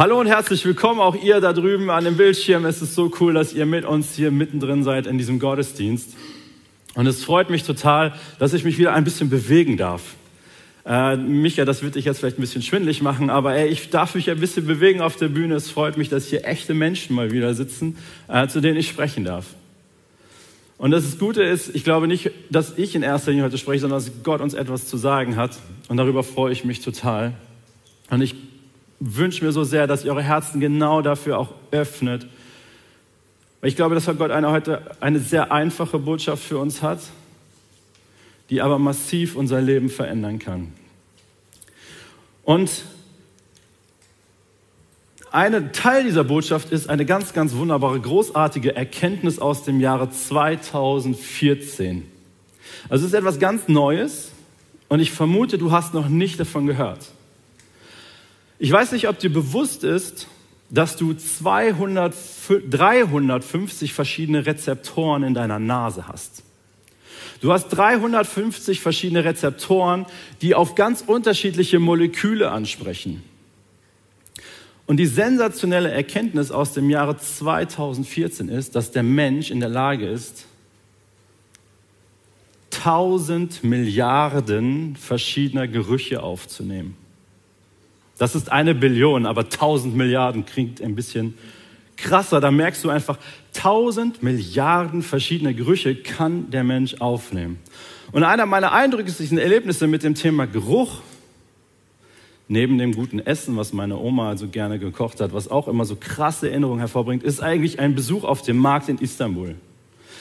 Hallo 0.00 0.18
und 0.18 0.28
herzlich 0.28 0.64
willkommen 0.64 0.98
auch 0.98 1.14
ihr 1.14 1.42
da 1.42 1.52
drüben 1.52 1.90
an 1.90 2.04
dem 2.04 2.16
Bildschirm. 2.16 2.64
Es 2.64 2.80
ist 2.80 2.94
so 2.94 3.12
cool, 3.20 3.34
dass 3.34 3.52
ihr 3.52 3.66
mit 3.66 3.84
uns 3.84 4.14
hier 4.14 4.30
mittendrin 4.30 4.82
seid 4.82 5.06
in 5.06 5.18
diesem 5.18 5.38
Gottesdienst. 5.38 6.16
Und 6.94 7.06
es 7.06 7.22
freut 7.22 7.50
mich 7.50 7.64
total, 7.64 8.14
dass 8.38 8.54
ich 8.54 8.64
mich 8.64 8.78
wieder 8.78 8.94
ein 8.94 9.04
bisschen 9.04 9.28
bewegen 9.28 9.76
darf. 9.76 10.00
Äh, 10.86 11.16
Micha, 11.16 11.66
das 11.66 11.82
wird 11.82 11.96
dich 11.96 12.06
jetzt 12.06 12.20
vielleicht 12.20 12.38
ein 12.38 12.40
bisschen 12.40 12.62
schwindlig 12.62 13.02
machen, 13.02 13.28
aber 13.28 13.54
ey, 13.54 13.68
ich 13.68 13.90
darf 13.90 14.14
mich 14.14 14.30
ein 14.30 14.40
bisschen 14.40 14.66
bewegen 14.66 15.02
auf 15.02 15.16
der 15.16 15.28
Bühne. 15.28 15.54
Es 15.56 15.70
freut 15.70 15.98
mich, 15.98 16.08
dass 16.08 16.28
hier 16.28 16.46
echte 16.46 16.72
Menschen 16.72 17.14
mal 17.14 17.30
wieder 17.30 17.52
sitzen, 17.52 17.98
äh, 18.26 18.48
zu 18.48 18.62
denen 18.62 18.78
ich 18.78 18.88
sprechen 18.88 19.24
darf. 19.24 19.48
Und 20.78 20.92
das 20.92 21.18
Gute 21.18 21.42
ist, 21.42 21.74
ich 21.74 21.84
glaube 21.84 22.06
nicht, 22.06 22.30
dass 22.48 22.78
ich 22.78 22.94
in 22.94 23.02
erster 23.02 23.32
Linie 23.32 23.44
heute 23.44 23.58
spreche, 23.58 23.80
sondern 23.80 23.98
dass 23.98 24.10
Gott 24.22 24.40
uns 24.40 24.54
etwas 24.54 24.86
zu 24.86 24.96
sagen 24.96 25.36
hat. 25.36 25.58
Und 25.88 25.98
darüber 25.98 26.22
freue 26.22 26.54
ich 26.54 26.64
mich 26.64 26.80
total. 26.80 27.34
Und 28.08 28.22
ich 28.22 28.34
wünsche 29.00 29.44
mir 29.44 29.52
so 29.52 29.64
sehr, 29.64 29.86
dass 29.86 30.04
ihr 30.04 30.12
eure 30.12 30.22
Herzen 30.22 30.60
genau 30.60 31.00
dafür 31.00 31.38
auch 31.38 31.54
öffnet. 31.70 32.26
Ich 33.62 33.76
glaube, 33.76 33.94
dass 33.94 34.06
Gott 34.06 34.30
eine, 34.30 34.50
heute 34.50 34.82
eine 35.00 35.18
sehr 35.18 35.52
einfache 35.52 35.98
Botschaft 35.98 36.44
für 36.44 36.58
uns 36.58 36.82
hat, 36.82 37.00
die 38.50 38.62
aber 38.62 38.78
massiv 38.78 39.36
unser 39.36 39.60
Leben 39.60 39.88
verändern 39.88 40.38
kann. 40.38 40.72
Und 42.44 42.84
ein 45.32 45.72
Teil 45.72 46.04
dieser 46.04 46.24
Botschaft 46.24 46.72
ist 46.72 46.90
eine 46.90 47.06
ganz, 47.06 47.32
ganz 47.32 47.54
wunderbare, 47.54 48.00
großartige 48.00 48.74
Erkenntnis 48.74 49.38
aus 49.38 49.62
dem 49.64 49.80
Jahre 49.80 50.10
2014. 50.10 52.04
Also 52.88 53.04
es 53.04 53.12
ist 53.12 53.18
etwas 53.18 53.38
ganz 53.38 53.68
Neues 53.68 54.32
und 54.88 55.00
ich 55.00 55.12
vermute, 55.12 55.56
du 55.56 55.70
hast 55.70 55.94
noch 55.94 56.08
nicht 56.08 56.40
davon 56.40 56.66
gehört. 56.66 57.12
Ich 58.62 58.70
weiß 58.70 58.92
nicht, 58.92 59.08
ob 59.08 59.18
dir 59.18 59.32
bewusst 59.32 59.84
ist, 59.84 60.26
dass 60.68 60.96
du 60.96 61.14
200, 61.14 62.14
350 62.68 63.94
verschiedene 63.94 64.44
Rezeptoren 64.44 65.22
in 65.22 65.32
deiner 65.32 65.58
Nase 65.58 66.08
hast. 66.08 66.42
Du 67.40 67.54
hast 67.54 67.70
350 67.70 68.80
verschiedene 68.80 69.24
Rezeptoren, 69.24 70.04
die 70.42 70.54
auf 70.54 70.74
ganz 70.74 71.02
unterschiedliche 71.06 71.78
Moleküle 71.78 72.50
ansprechen. 72.50 73.22
Und 74.84 74.98
die 74.98 75.06
sensationelle 75.06 75.90
Erkenntnis 75.90 76.50
aus 76.50 76.74
dem 76.74 76.90
Jahre 76.90 77.16
2014 77.16 78.50
ist, 78.50 78.76
dass 78.76 78.90
der 78.90 79.04
Mensch 79.04 79.50
in 79.50 79.60
der 79.60 79.70
Lage 79.70 80.06
ist, 80.06 80.44
1000 82.72 83.64
Milliarden 83.64 84.96
verschiedener 84.96 85.66
Gerüche 85.66 86.22
aufzunehmen. 86.22 86.99
Das 88.20 88.34
ist 88.34 88.52
eine 88.52 88.74
Billion, 88.74 89.24
aber 89.24 89.44
1000 89.44 89.96
Milliarden 89.96 90.44
klingt 90.44 90.82
ein 90.82 90.94
bisschen 90.94 91.38
krasser. 91.96 92.38
Da 92.42 92.50
merkst 92.50 92.84
du 92.84 92.90
einfach, 92.90 93.16
1000 93.56 94.22
Milliarden 94.22 95.00
verschiedene 95.00 95.54
Gerüche 95.54 95.94
kann 95.94 96.50
der 96.50 96.62
Mensch 96.62 96.96
aufnehmen. 97.00 97.58
Und 98.12 98.22
einer 98.24 98.44
meiner 98.44 98.72
eindrücklichsten 98.72 99.38
Erlebnisse 99.38 99.86
mit 99.86 100.02
dem 100.02 100.14
Thema 100.14 100.46
Geruch, 100.46 101.00
neben 102.46 102.76
dem 102.76 102.92
guten 102.92 103.20
Essen, 103.20 103.56
was 103.56 103.72
meine 103.72 103.96
Oma 103.96 104.28
also 104.28 104.48
gerne 104.48 104.78
gekocht 104.78 105.22
hat, 105.22 105.32
was 105.32 105.50
auch 105.50 105.66
immer 105.66 105.86
so 105.86 105.96
krasse 105.96 106.50
Erinnerungen 106.50 106.80
hervorbringt, 106.80 107.22
ist 107.22 107.42
eigentlich 107.42 107.80
ein 107.80 107.94
Besuch 107.94 108.24
auf 108.24 108.42
dem 108.42 108.58
Markt 108.58 108.90
in 108.90 108.98
Istanbul. 108.98 109.54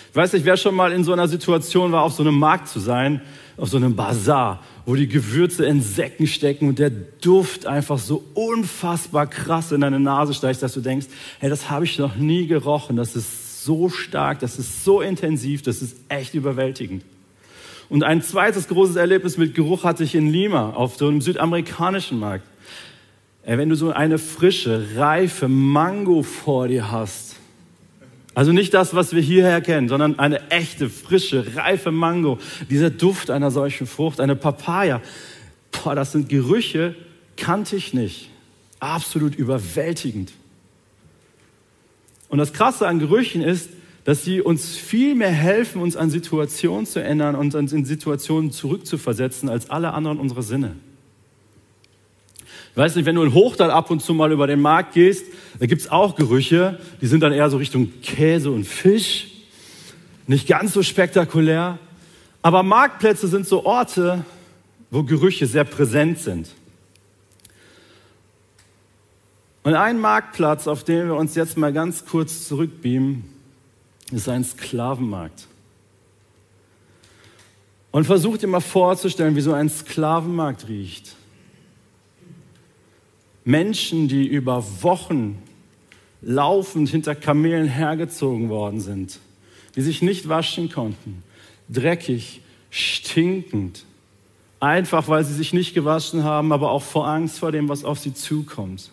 Ich 0.10 0.16
weiß 0.16 0.32
nicht, 0.32 0.46
wer 0.46 0.56
schon 0.56 0.74
mal 0.74 0.94
in 0.94 1.04
so 1.04 1.12
einer 1.12 1.28
Situation 1.28 1.92
war, 1.92 2.04
auf 2.04 2.14
so 2.14 2.24
einem 2.24 2.40
Markt 2.40 2.70
zu 2.70 2.80
sein, 2.80 3.20
auf 3.58 3.68
so 3.68 3.76
einem 3.76 3.98
Bazar 3.98 4.64
wo 4.90 4.96
die 4.96 5.08
Gewürze 5.08 5.68
in 5.68 5.84
Säcken 5.84 6.26
stecken 6.26 6.68
und 6.68 6.80
der 6.80 6.90
Duft 6.90 7.68
einfach 7.68 8.00
so 8.00 8.24
unfassbar 8.34 9.28
krass 9.28 9.72
in 9.72 9.82
deine 9.82 10.00
Nase 10.00 10.34
steigt, 10.34 10.64
dass 10.64 10.74
du 10.74 10.82
denkst, 10.82 11.06
hey, 11.38 11.48
das 11.48 11.70
habe 11.70 11.86
ich 11.86 12.00
noch 12.00 12.16
nie 12.16 12.48
gerochen, 12.48 12.96
das 12.96 13.16
ist 13.16 13.64
so 13.64 13.90
stark, 13.90 14.40
das 14.40 14.58
ist 14.58 14.84
so 14.84 15.00
intensiv, 15.02 15.62
das 15.62 15.84
ist 15.84 15.96
echt 16.10 16.34
überwältigend. 16.34 17.04
Und 17.88 18.04
ein 18.04 18.24
zweites 18.24 18.68
großes 18.68 18.96
Erlebnis 18.96 19.38
mit 19.38 19.54
Geruch 19.54 19.84
hatte 19.84 20.04
ich 20.04 20.16
in 20.16 20.32
Lima 20.32 20.72
auf 20.72 20.96
so 20.96 21.08
einem 21.08 21.22
südamerikanischen 21.22 22.18
Markt. 22.18 22.48
Wenn 23.46 23.70
du 23.70 23.76
so 23.76 23.92
eine 23.92 24.18
frische, 24.18 24.96
reife 24.96 25.48
Mango 25.48 26.24
vor 26.24 26.68
dir 26.68 26.92
hast, 26.92 27.29
also 28.40 28.54
nicht 28.54 28.74
das, 28.74 28.94
was 28.94 29.14
wir 29.14 29.22
hierher 29.22 29.60
kennen, 29.60 29.90
sondern 29.90 30.18
eine 30.18 30.50
echte, 30.50 30.90
frische, 30.90 31.58
reife 31.58 31.92
Mango. 31.92 32.40
Dieser 32.70 32.90
Duft 32.90 33.32
einer 33.32 33.52
solchen 33.52 33.86
Frucht, 33.86 34.22
eine 34.22 34.38
Papaya. 34.38 35.02
Boah, 35.72 35.94
das 35.94 36.14
sind 36.14 36.30
Gerüche, 36.30 36.96
kannte 37.36 37.76
ich 37.76 37.94
nicht. 37.94 38.30
Absolut 38.80 39.36
überwältigend. 39.36 40.32
Und 42.30 42.38
das 42.38 42.54
Krasse 42.54 42.88
an 42.88 43.00
Gerüchen 43.00 43.42
ist, 43.42 43.72
dass 44.06 44.24
sie 44.24 44.40
uns 44.40 44.78
viel 44.78 45.16
mehr 45.16 45.32
helfen, 45.32 45.82
uns 45.82 45.98
an 45.98 46.10
Situationen 46.10 46.86
zu 46.86 47.04
ändern 47.04 47.36
und 47.36 47.56
uns 47.56 47.74
in 47.74 47.84
Situationen 47.84 48.52
zurückzuversetzen 48.52 49.50
als 49.50 49.70
alle 49.70 49.92
anderen 49.92 50.18
unserer 50.18 50.44
Sinne. 50.44 50.78
Ich 52.72 52.78
weiß 52.78 52.96
nicht, 52.96 53.06
wenn 53.06 53.16
du 53.16 53.24
in 53.24 53.34
Hochtal 53.34 53.72
ab 53.72 53.92
und 53.92 54.02
zu 54.02 54.14
mal 54.14 54.32
über 54.32 54.48
den 54.48 54.62
Markt 54.62 54.94
gehst, 54.94 55.26
da 55.60 55.66
gibt 55.66 55.82
es 55.82 55.90
auch 55.90 56.16
Gerüche, 56.16 56.80
die 57.02 57.08
sind 57.08 57.22
dann 57.22 57.34
eher 57.34 57.50
so 57.50 57.58
Richtung 57.58 57.92
Käse 58.02 58.52
und 58.52 58.66
Fisch. 58.66 59.28
Nicht 60.28 60.48
ganz 60.48 60.74
so 60.74 60.84
spektakulär. 60.84 61.80
Aber 62.42 62.64
Marktplätze 62.64 63.28
sind 63.28 63.48
so 63.48 63.66
Orte, 63.66 64.24
wo 64.92 65.04
Gerüche 65.04 65.48
sehr 65.48 65.64
präsent 65.66 66.20
sind. 66.20 66.50
Und 69.64 69.74
ein 69.74 70.00
Marktplatz, 70.00 70.68
auf 70.68 70.84
den 70.84 71.08
wir 71.08 71.16
uns 71.16 71.36
jetzt 71.36 71.58
mal 71.58 71.74
ganz 71.74 72.06
kurz 72.06 72.48
zurückbeamen, 72.48 73.26
ist 74.12 74.30
ein 74.30 74.44
Sklavenmarkt. 74.44 75.48
Und 77.92 78.06
versuch 78.06 78.38
dir 78.38 78.48
mal 78.48 78.62
vorzustellen, 78.62 79.36
wie 79.36 79.42
so 79.42 79.54
ein 79.54 79.70
Sklavenmarkt 79.70 80.68
riecht. 80.68 81.16
Menschen, 83.50 84.08
die 84.08 84.28
über 84.28 84.64
Wochen 84.84 85.40
laufend 86.22 86.88
hinter 86.88 87.16
Kamelen 87.16 87.68
hergezogen 87.68 88.48
worden 88.50 88.80
sind, 88.80 89.20
die 89.76 89.82
sich 89.82 90.04
nicht 90.04 90.30
waschen 90.30 90.72
konnten, 90.72 91.24
dreckig, 91.68 92.42
stinkend, 92.70 93.86
einfach 94.60 95.08
weil 95.08 95.24
sie 95.24 95.34
sich 95.34 95.52
nicht 95.52 95.74
gewaschen 95.74 96.24
haben, 96.24 96.52
aber 96.52 96.70
auch 96.70 96.84
vor 96.84 97.08
Angst 97.08 97.40
vor 97.40 97.52
dem, 97.52 97.70
was 97.70 97.84
auf 97.84 97.98
sie 97.98 98.14
zukommt. 98.14 98.92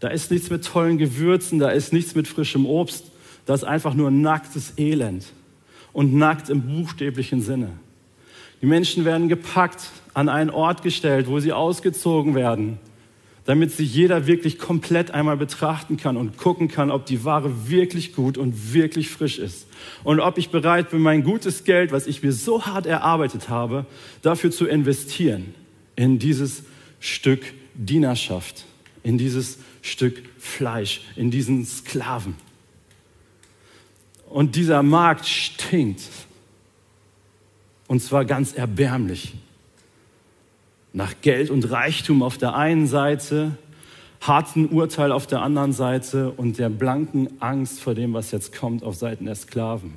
Da 0.00 0.08
ist 0.08 0.32
nichts 0.32 0.50
mit 0.50 0.64
tollen 0.64 0.98
Gewürzen, 0.98 1.60
da 1.60 1.68
ist 1.68 1.92
nichts 1.92 2.16
mit 2.16 2.26
frischem 2.26 2.66
Obst, 2.66 3.04
da 3.46 3.54
ist 3.54 3.62
einfach 3.62 3.94
nur 3.94 4.10
nacktes 4.10 4.72
Elend 4.78 5.26
und 5.92 6.12
nackt 6.12 6.50
im 6.50 6.62
buchstäblichen 6.62 7.40
Sinne. 7.40 7.70
Die 8.62 8.66
Menschen 8.66 9.04
werden 9.04 9.28
gepackt, 9.28 9.90
an 10.12 10.28
einen 10.28 10.50
Ort 10.50 10.82
gestellt, 10.82 11.28
wo 11.28 11.38
sie 11.38 11.52
ausgezogen 11.52 12.34
werden, 12.34 12.80
damit 13.48 13.72
sie 13.72 13.82
jeder 13.82 14.26
wirklich 14.26 14.58
komplett 14.58 15.12
einmal 15.12 15.38
betrachten 15.38 15.96
kann 15.96 16.18
und 16.18 16.36
gucken 16.36 16.68
kann, 16.68 16.90
ob 16.90 17.06
die 17.06 17.24
Ware 17.24 17.70
wirklich 17.70 18.12
gut 18.12 18.36
und 18.36 18.74
wirklich 18.74 19.08
frisch 19.08 19.38
ist. 19.38 19.66
Und 20.04 20.20
ob 20.20 20.36
ich 20.36 20.50
bereit 20.50 20.90
bin, 20.90 21.00
mein 21.00 21.24
gutes 21.24 21.64
Geld, 21.64 21.90
was 21.90 22.06
ich 22.06 22.22
mir 22.22 22.32
so 22.32 22.66
hart 22.66 22.84
erarbeitet 22.84 23.48
habe, 23.48 23.86
dafür 24.20 24.50
zu 24.50 24.66
investieren 24.66 25.54
in 25.96 26.18
dieses 26.18 26.64
Stück 27.00 27.40
Dienerschaft, 27.72 28.66
in 29.02 29.16
dieses 29.16 29.56
Stück 29.80 30.22
Fleisch, 30.38 31.00
in 31.16 31.30
diesen 31.30 31.64
Sklaven. 31.64 32.34
Und 34.28 34.56
dieser 34.56 34.82
Markt 34.82 35.26
stinkt. 35.26 36.02
Und 37.86 38.02
zwar 38.02 38.26
ganz 38.26 38.52
erbärmlich 38.52 39.36
nach 40.98 41.14
Geld 41.22 41.48
und 41.48 41.70
Reichtum 41.70 42.24
auf 42.24 42.38
der 42.38 42.56
einen 42.56 42.88
Seite, 42.88 43.52
harten 44.20 44.66
Urteil 44.66 45.12
auf 45.12 45.28
der 45.28 45.42
anderen 45.42 45.72
Seite 45.72 46.32
und 46.32 46.58
der 46.58 46.70
blanken 46.70 47.40
Angst 47.40 47.80
vor 47.80 47.94
dem, 47.94 48.14
was 48.14 48.32
jetzt 48.32 48.52
kommt 48.52 48.82
auf 48.82 48.96
Seiten 48.96 49.26
der 49.26 49.36
Sklaven. 49.36 49.94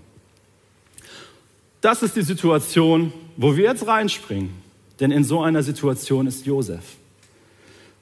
Das 1.82 2.04
ist 2.04 2.16
die 2.16 2.22
Situation, 2.22 3.12
wo 3.36 3.58
wir 3.58 3.64
jetzt 3.64 3.88
reinspringen. 3.88 4.52
Denn 5.00 5.10
in 5.10 5.24
so 5.24 5.42
einer 5.42 5.64
Situation 5.64 6.28
ist 6.28 6.46
Josef. 6.46 6.84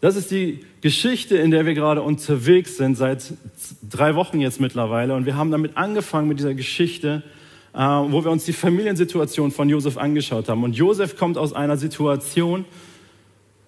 Das 0.02 0.18
ist 0.18 0.30
die 0.30 0.66
Geschichte, 0.82 1.38
in 1.38 1.52
der 1.52 1.66
wir 1.66 1.76
gerade 1.76 2.02
unterwegs 2.02 2.76
sind, 2.76 2.98
seit 2.98 3.34
drei 3.90 4.16
Wochen 4.16 4.42
jetzt 4.42 4.60
mittlerweile. 4.60 5.16
Und 5.16 5.26
wir 5.26 5.38
haben 5.38 5.52
damit 5.52 5.78
angefangen 5.78 6.28
mit 6.28 6.40
dieser 6.40 6.54
Geschichte, 6.54 7.24
äh, 7.74 7.80
wo 7.80 8.26
wir 8.26 8.32
uns 8.32 8.44
die 8.44 8.52
Familiensituation 8.52 9.52
von 9.52 9.70
Josef 9.70 9.98
angeschaut 9.98 10.50
haben. 10.50 10.66
Und 10.66 10.76
Josef 10.76 11.16
kommt 11.16 11.38
aus 11.38 11.54
einer 11.54 11.78
Situation, 11.78 12.66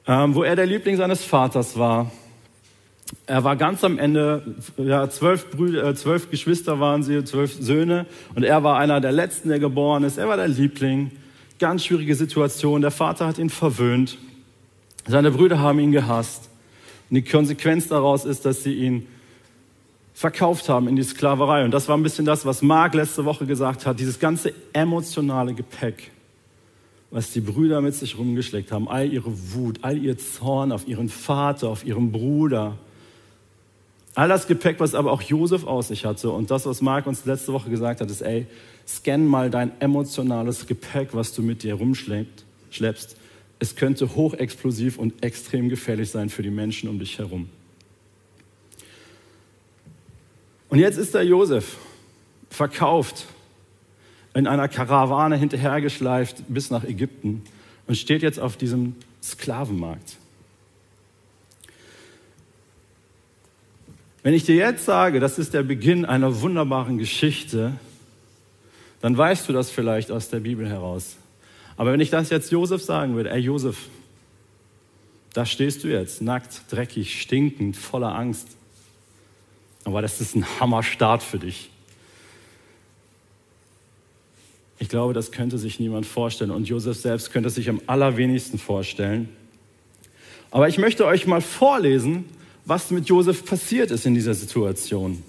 wo 0.05 0.43
er 0.43 0.55
der 0.55 0.65
Liebling 0.65 0.97
seines 0.97 1.23
Vaters 1.23 1.77
war. 1.77 2.11
Er 3.27 3.43
war 3.43 3.55
ganz 3.55 3.83
am 3.83 3.97
Ende, 3.97 4.55
ja, 4.77 5.09
zwölf, 5.09 5.51
Brüder, 5.51 5.83
äh, 5.83 5.95
zwölf 5.95 6.29
Geschwister 6.29 6.79
waren 6.79 7.03
sie, 7.03 7.23
zwölf 7.23 7.53
Söhne, 7.53 8.05
und 8.35 8.43
er 8.43 8.63
war 8.63 8.77
einer 8.77 9.01
der 9.01 9.11
letzten, 9.11 9.49
der 9.49 9.59
geboren 9.59 10.03
ist. 10.03 10.17
Er 10.17 10.27
war 10.27 10.37
der 10.37 10.47
Liebling. 10.47 11.11
Ganz 11.59 11.85
schwierige 11.85 12.15
Situation. 12.15 12.81
Der 12.81 12.91
Vater 12.91 13.27
hat 13.27 13.37
ihn 13.37 13.49
verwöhnt. 13.49 14.17
Seine 15.07 15.31
Brüder 15.31 15.59
haben 15.59 15.79
ihn 15.79 15.91
gehasst. 15.91 16.49
Und 17.09 17.15
die 17.15 17.23
Konsequenz 17.23 17.87
daraus 17.87 18.25
ist, 18.25 18.45
dass 18.45 18.63
sie 18.63 18.73
ihn 18.73 19.07
verkauft 20.13 20.69
haben 20.69 20.87
in 20.87 20.95
die 20.95 21.03
Sklaverei. 21.03 21.65
Und 21.65 21.71
das 21.71 21.87
war 21.87 21.97
ein 21.97 22.03
bisschen 22.03 22.25
das, 22.25 22.45
was 22.45 22.61
Mark 22.61 22.93
letzte 22.93 23.25
Woche 23.25 23.45
gesagt 23.45 23.85
hat, 23.85 23.99
dieses 23.99 24.19
ganze 24.19 24.53
emotionale 24.71 25.53
Gepäck, 25.53 26.11
was 27.11 27.31
die 27.31 27.41
Brüder 27.41 27.81
mit 27.81 27.93
sich 27.93 28.17
rumgeschlägt 28.17 28.71
haben, 28.71 28.87
all 28.87 29.11
ihre 29.11 29.31
Wut, 29.53 29.79
all 29.81 29.97
ihr 29.97 30.17
Zorn 30.17 30.71
auf 30.71 30.87
ihren 30.87 31.09
Vater, 31.09 31.67
auf 31.67 31.85
ihren 31.85 32.11
Bruder, 32.11 32.77
all 34.15 34.29
das 34.29 34.47
Gepäck, 34.47 34.79
was 34.79 34.95
aber 34.95 35.11
auch 35.11 35.21
Josef 35.21 35.65
aus 35.65 35.89
sich 35.89 36.05
hatte 36.05 36.31
und 36.31 36.49
das, 36.49 36.65
was 36.65 36.81
Mark 36.81 37.07
uns 37.07 37.25
letzte 37.25 37.51
Woche 37.53 37.69
gesagt 37.69 37.99
hat, 38.01 38.09
ist, 38.09 38.21
ey, 38.21 38.47
scan 38.87 39.25
mal 39.25 39.49
dein 39.49 39.79
emotionales 39.81 40.65
Gepäck, 40.65 41.09
was 41.13 41.33
du 41.33 41.41
mit 41.41 41.63
dir 41.63 41.75
rumschleppst. 41.75 43.17
Es 43.59 43.75
könnte 43.75 44.15
hochexplosiv 44.15 44.97
und 44.97 45.23
extrem 45.23 45.69
gefährlich 45.69 46.09
sein 46.09 46.29
für 46.29 46.41
die 46.41 46.49
Menschen 46.49 46.89
um 46.89 46.97
dich 46.97 47.19
herum. 47.19 47.49
Und 50.69 50.79
jetzt 50.79 50.97
ist 50.97 51.13
der 51.13 51.23
Josef 51.23 51.77
verkauft, 52.49 53.27
in 54.33 54.47
einer 54.47 54.67
Karawane 54.67 55.35
hinterhergeschleift 55.35 56.43
bis 56.47 56.69
nach 56.69 56.83
Ägypten 56.83 57.43
und 57.87 57.95
steht 57.95 58.21
jetzt 58.21 58.39
auf 58.39 58.57
diesem 58.57 58.95
Sklavenmarkt. 59.21 60.17
Wenn 64.23 64.33
ich 64.33 64.43
dir 64.45 64.55
jetzt 64.55 64.85
sage, 64.85 65.19
das 65.19 65.39
ist 65.39 65.53
der 65.53 65.63
Beginn 65.63 66.05
einer 66.05 66.41
wunderbaren 66.41 66.97
Geschichte, 66.97 67.73
dann 69.01 69.17
weißt 69.17 69.49
du 69.49 69.53
das 69.53 69.71
vielleicht 69.71 70.11
aus 70.11 70.29
der 70.29 70.39
Bibel 70.39 70.69
heraus. 70.69 71.17
Aber 71.75 71.91
wenn 71.91 71.99
ich 71.99 72.11
das 72.11 72.29
jetzt 72.29 72.51
Josef 72.51 72.83
sagen 72.83 73.15
würde, 73.15 73.31
ey 73.31 73.39
Josef, 73.39 73.89
da 75.33 75.45
stehst 75.45 75.83
du 75.83 75.87
jetzt, 75.87 76.21
nackt, 76.21 76.63
dreckig, 76.69 77.19
stinkend, 77.19 77.75
voller 77.75 78.13
Angst. 78.13 78.47
Aber 79.85 80.01
das 80.01 80.21
ist 80.21 80.35
ein 80.35 80.45
Hammerstart 80.59 81.23
für 81.23 81.39
dich. 81.39 81.71
Ich 84.81 84.89
glaube, 84.89 85.13
das 85.13 85.31
könnte 85.31 85.59
sich 85.59 85.79
niemand 85.79 86.07
vorstellen 86.07 86.49
und 86.49 86.67
Josef 86.67 86.97
selbst 86.97 87.31
könnte 87.31 87.49
es 87.49 87.55
sich 87.55 87.69
am 87.69 87.79
allerwenigsten 87.85 88.57
vorstellen. 88.57 89.29
Aber 90.49 90.67
ich 90.69 90.79
möchte 90.79 91.05
euch 91.05 91.27
mal 91.27 91.39
vorlesen, 91.39 92.25
was 92.65 92.89
mit 92.89 93.07
Josef 93.07 93.45
passiert 93.45 93.91
ist 93.91 94.07
in 94.07 94.15
dieser 94.15 94.33
Situation. 94.33 95.21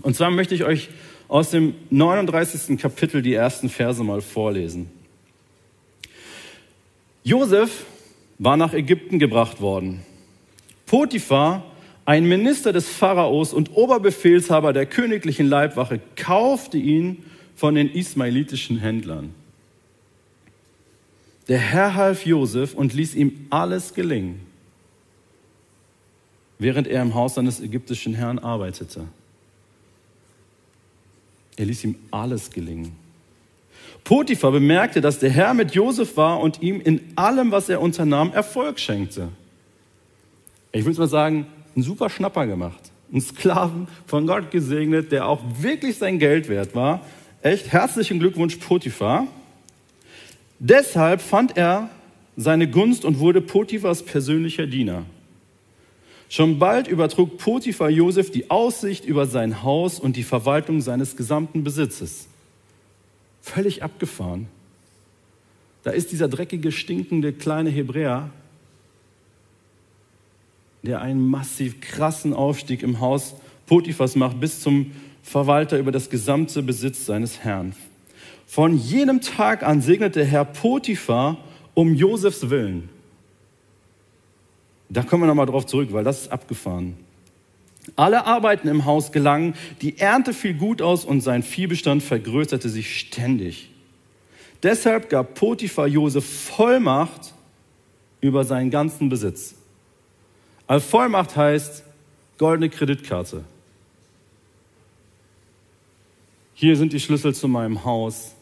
Und 0.00 0.16
zwar 0.16 0.30
möchte 0.30 0.54
ich 0.54 0.64
euch 0.64 0.88
aus 1.28 1.50
dem 1.50 1.74
39. 1.90 2.78
Kapitel 2.78 3.20
die 3.20 3.34
ersten 3.34 3.68
Verse 3.68 4.02
mal 4.02 4.22
vorlesen. 4.22 4.88
Josef 7.22 7.84
war 8.38 8.56
nach 8.56 8.72
Ägypten 8.72 9.18
gebracht 9.18 9.60
worden. 9.60 10.00
Potiphar 10.86 11.66
ein 12.06 12.24
Minister 12.24 12.72
des 12.72 12.88
Pharaos 12.88 13.52
und 13.52 13.76
Oberbefehlshaber 13.76 14.72
der 14.72 14.86
königlichen 14.86 15.50
Leibwache 15.50 16.00
kaufte 16.16 16.78
ihn 16.78 17.24
von 17.54 17.74
den 17.74 17.90
ismailitischen 17.90 18.78
Händlern. 18.78 19.34
Der 21.48 21.58
Herr 21.58 21.94
half 21.94 22.24
Josef 22.24 22.74
und 22.74 22.94
ließ 22.94 23.14
ihm 23.14 23.46
alles 23.50 23.94
gelingen, 23.94 24.40
während 26.58 26.88
er 26.88 27.02
im 27.02 27.14
Haus 27.14 27.34
seines 27.34 27.60
ägyptischen 27.60 28.14
Herrn 28.14 28.38
arbeitete. 28.38 29.06
Er 31.56 31.66
ließ 31.66 31.84
ihm 31.84 31.96
alles 32.10 32.50
gelingen. 32.50 32.96
Potiphar 34.02 34.52
bemerkte, 34.52 35.00
dass 35.00 35.18
der 35.18 35.30
Herr 35.30 35.54
mit 35.54 35.74
Josef 35.74 36.16
war 36.16 36.40
und 36.40 36.62
ihm 36.62 36.80
in 36.80 37.00
allem, 37.16 37.52
was 37.52 37.68
er 37.68 37.80
unternahm, 37.80 38.32
Erfolg 38.32 38.78
schenkte. 38.78 39.28
Ich 40.72 40.84
würde 40.84 40.98
mal 40.98 41.08
sagen, 41.08 41.46
einen 41.74 41.84
super 41.84 42.10
Schnapper 42.10 42.46
gemacht. 42.46 42.80
Einen 43.10 43.20
Sklaven 43.20 43.88
von 44.06 44.26
Gott 44.26 44.50
gesegnet, 44.50 45.12
der 45.12 45.28
auch 45.28 45.40
wirklich 45.60 45.96
sein 45.96 46.18
Geld 46.18 46.48
wert 46.48 46.74
war. 46.74 47.00
Echt 47.44 47.72
herzlichen 47.72 48.20
Glückwunsch, 48.20 48.56
Potiphar. 48.56 49.28
Deshalb 50.58 51.20
fand 51.20 51.58
er 51.58 51.90
seine 52.38 52.70
Gunst 52.70 53.04
und 53.04 53.18
wurde 53.18 53.42
Potiphars 53.42 54.02
persönlicher 54.02 54.66
Diener. 54.66 55.04
Schon 56.30 56.58
bald 56.58 56.88
übertrug 56.88 57.36
Potiphar 57.36 57.90
Josef 57.90 58.30
die 58.30 58.50
Aussicht 58.50 59.04
über 59.04 59.26
sein 59.26 59.62
Haus 59.62 60.00
und 60.00 60.16
die 60.16 60.22
Verwaltung 60.22 60.80
seines 60.80 61.18
gesamten 61.18 61.64
Besitzes. 61.64 62.28
Völlig 63.42 63.82
abgefahren. 63.82 64.48
Da 65.82 65.90
ist 65.90 66.12
dieser 66.12 66.28
dreckige, 66.28 66.72
stinkende 66.72 67.34
kleine 67.34 67.68
Hebräer 67.68 68.30
der 70.82 71.02
einen 71.02 71.28
massiv 71.28 71.82
krassen 71.82 72.32
Aufstieg 72.32 72.82
im 72.82 73.00
Haus 73.00 73.34
Potiphas 73.66 74.16
macht, 74.16 74.40
bis 74.40 74.60
zum 74.60 74.92
Verwalter 75.24 75.78
über 75.78 75.90
das 75.90 76.10
gesamte 76.10 76.62
Besitz 76.62 77.06
seines 77.06 77.40
Herrn. 77.40 77.74
Von 78.46 78.76
jenem 78.76 79.22
Tag 79.22 79.62
an 79.62 79.80
segnete 79.80 80.22
Herr 80.22 80.44
Potiphar 80.44 81.38
um 81.72 81.94
Josefs 81.94 82.50
Willen. 82.50 82.90
Da 84.90 85.02
kommen 85.02 85.22
wir 85.22 85.26
nochmal 85.26 85.46
drauf 85.46 85.64
zurück, 85.66 85.88
weil 85.92 86.04
das 86.04 86.22
ist 86.22 86.28
abgefahren. 86.32 86.96
Alle 87.96 88.26
Arbeiten 88.26 88.68
im 88.68 88.84
Haus 88.84 89.12
gelangen, 89.12 89.54
die 89.80 89.98
Ernte 89.98 90.34
fiel 90.34 90.54
gut 90.54 90.82
aus 90.82 91.04
und 91.04 91.22
sein 91.22 91.42
Viehbestand 91.42 92.02
vergrößerte 92.02 92.68
sich 92.68 93.00
ständig. 93.00 93.70
Deshalb 94.62 95.08
gab 95.08 95.34
Potiphar 95.34 95.86
Josef 95.86 96.24
Vollmacht 96.24 97.32
über 98.20 98.44
seinen 98.44 98.70
ganzen 98.70 99.08
Besitz. 99.08 99.54
Als 100.66 100.84
Vollmacht 100.84 101.34
heißt 101.34 101.82
goldene 102.38 102.68
Kreditkarte. 102.68 103.44
Hier 106.54 106.76
sind 106.76 106.92
die 106.92 107.00
Schlüssel 107.00 107.34
zu 107.34 107.48
meinem 107.48 107.84
Haus. 107.84 108.34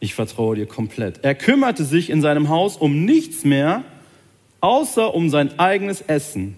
Ich 0.00 0.14
vertraue 0.14 0.56
dir 0.56 0.66
komplett. 0.66 1.22
Er 1.22 1.34
kümmerte 1.34 1.84
sich 1.84 2.10
in 2.10 2.20
seinem 2.22 2.48
Haus 2.48 2.76
um 2.76 3.04
nichts 3.04 3.44
mehr, 3.44 3.84
außer 4.60 5.14
um 5.14 5.30
sein 5.30 5.58
eigenes 5.58 6.00
Essen. 6.00 6.56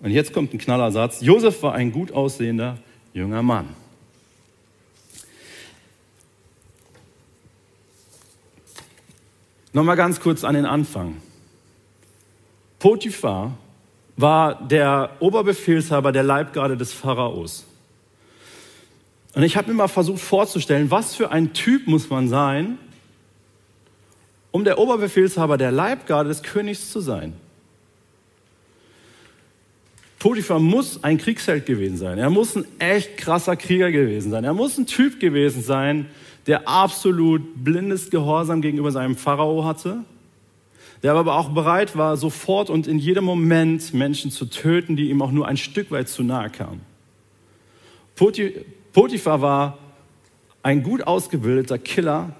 Und 0.00 0.10
jetzt 0.10 0.32
kommt 0.32 0.54
ein 0.54 0.58
knaller 0.58 0.92
Satz. 0.92 1.20
Josef 1.20 1.62
war 1.62 1.74
ein 1.74 1.92
gut 1.92 2.12
aussehender 2.12 2.78
junger 3.12 3.42
Mann. 3.42 3.68
Nochmal 9.72 9.96
ganz 9.96 10.20
kurz 10.20 10.42
an 10.42 10.54
den 10.54 10.66
Anfang. 10.66 11.16
Potiphar 12.78 13.56
war 14.16 14.66
der 14.66 15.16
Oberbefehlshaber 15.20 16.12
der 16.12 16.22
Leibgarde 16.22 16.76
des 16.76 16.92
Pharaos. 16.92 17.66
Und 19.34 19.42
ich 19.42 19.56
habe 19.56 19.68
mir 19.68 19.74
mal 19.74 19.88
versucht 19.88 20.20
vorzustellen, 20.20 20.90
was 20.90 21.14
für 21.14 21.30
ein 21.30 21.52
Typ 21.52 21.86
muss 21.86 22.10
man 22.10 22.28
sein, 22.28 22.78
um 24.50 24.64
der 24.64 24.78
Oberbefehlshaber 24.78 25.56
der 25.56 25.70
Leibgarde 25.70 26.28
des 26.28 26.42
Königs 26.42 26.90
zu 26.90 27.00
sein. 27.00 27.34
Potiphar 30.18 30.58
muss 30.58 31.02
ein 31.04 31.16
Kriegsheld 31.16 31.64
gewesen 31.64 31.96
sein. 31.96 32.18
Er 32.18 32.28
muss 32.28 32.56
ein 32.56 32.66
echt 32.78 33.16
krasser 33.16 33.56
Krieger 33.56 33.90
gewesen 33.90 34.30
sein. 34.30 34.44
Er 34.44 34.52
muss 34.52 34.76
ein 34.76 34.86
Typ 34.86 35.20
gewesen 35.20 35.62
sein, 35.62 36.06
der 36.46 36.68
absolut 36.68 37.42
blindes 37.62 38.10
Gehorsam 38.10 38.60
gegenüber 38.60 38.90
seinem 38.90 39.16
Pharao 39.16 39.64
hatte 39.64 40.04
der 41.02 41.14
aber 41.14 41.36
auch 41.36 41.50
bereit 41.50 41.96
war, 41.96 42.16
sofort 42.16 42.68
und 42.68 42.86
in 42.86 42.98
jedem 42.98 43.24
Moment 43.24 43.94
Menschen 43.94 44.30
zu 44.30 44.46
töten, 44.46 44.96
die 44.96 45.08
ihm 45.08 45.22
auch 45.22 45.32
nur 45.32 45.48
ein 45.48 45.56
Stück 45.56 45.90
weit 45.90 46.08
zu 46.08 46.22
nahe 46.22 46.50
kamen. 46.50 46.82
Potiphar 48.92 49.40
war 49.40 49.78
ein 50.62 50.82
gut 50.82 51.06
ausgebildeter 51.06 51.78
Killer, 51.78 52.30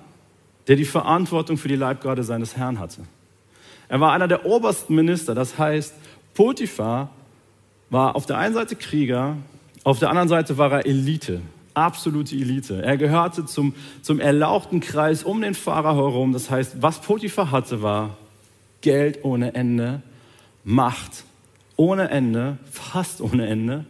der 0.68 0.76
die 0.76 0.84
Verantwortung 0.84 1.56
für 1.56 1.68
die 1.68 1.76
Leibgarde 1.76 2.22
seines 2.22 2.56
Herrn 2.56 2.78
hatte. 2.78 3.02
Er 3.88 4.00
war 4.00 4.12
einer 4.12 4.28
der 4.28 4.46
obersten 4.46 4.94
Minister, 4.94 5.34
das 5.34 5.58
heißt, 5.58 5.94
Potiphar 6.34 7.10
war 7.88 8.14
auf 8.14 8.26
der 8.26 8.38
einen 8.38 8.54
Seite 8.54 8.76
Krieger, 8.76 9.36
auf 9.82 9.98
der 9.98 10.10
anderen 10.10 10.28
Seite 10.28 10.58
war 10.58 10.70
er 10.70 10.86
Elite, 10.86 11.40
absolute 11.74 12.36
Elite. 12.36 12.82
Er 12.82 12.96
gehörte 12.96 13.46
zum, 13.46 13.74
zum 14.02 14.20
erlauchten 14.20 14.80
Kreis 14.80 15.24
um 15.24 15.40
den 15.40 15.54
Pharao 15.54 15.96
herum. 15.96 16.32
Das 16.32 16.50
heißt, 16.50 16.82
was 16.82 17.00
Potiphar 17.00 17.50
hatte, 17.50 17.82
war 17.82 18.16
Geld 18.80 19.24
ohne 19.24 19.54
Ende, 19.54 20.02
Macht 20.62 21.24
ohne 21.76 22.10
Ende, 22.10 22.58
fast 22.70 23.22
ohne 23.22 23.46
Ende. 23.46 23.86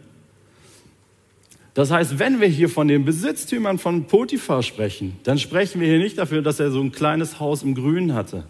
Das 1.73 1.89
heißt, 1.89 2.19
wenn 2.19 2.41
wir 2.41 2.47
hier 2.47 2.67
von 2.67 2.87
den 2.87 3.05
Besitztümern 3.05 3.77
von 3.77 4.05
Potiphar 4.05 4.61
sprechen, 4.61 5.17
dann 5.23 5.39
sprechen 5.39 5.79
wir 5.79 5.87
hier 5.87 5.99
nicht 5.99 6.17
dafür, 6.17 6.41
dass 6.41 6.59
er 6.59 6.71
so 6.71 6.81
ein 6.81 6.91
kleines 6.91 7.39
Haus 7.39 7.63
im 7.63 7.75
Grünen 7.75 8.13
hatte. 8.13 8.43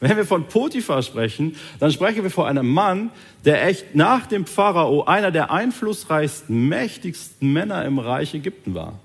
Wenn 0.00 0.16
wir 0.16 0.24
von 0.24 0.46
Potiphar 0.46 1.02
sprechen, 1.02 1.56
dann 1.80 1.90
sprechen 1.90 2.22
wir 2.22 2.30
von 2.30 2.46
einem 2.46 2.68
Mann, 2.68 3.10
der 3.44 3.66
echt 3.66 3.94
nach 3.94 4.26
dem 4.26 4.46
Pharao 4.46 5.04
einer 5.04 5.30
der 5.30 5.50
einflussreichsten, 5.50 6.68
mächtigsten 6.68 7.52
Männer 7.52 7.84
im 7.84 7.98
Reich 7.98 8.32
Ägypten 8.32 8.74
war. 8.74 9.00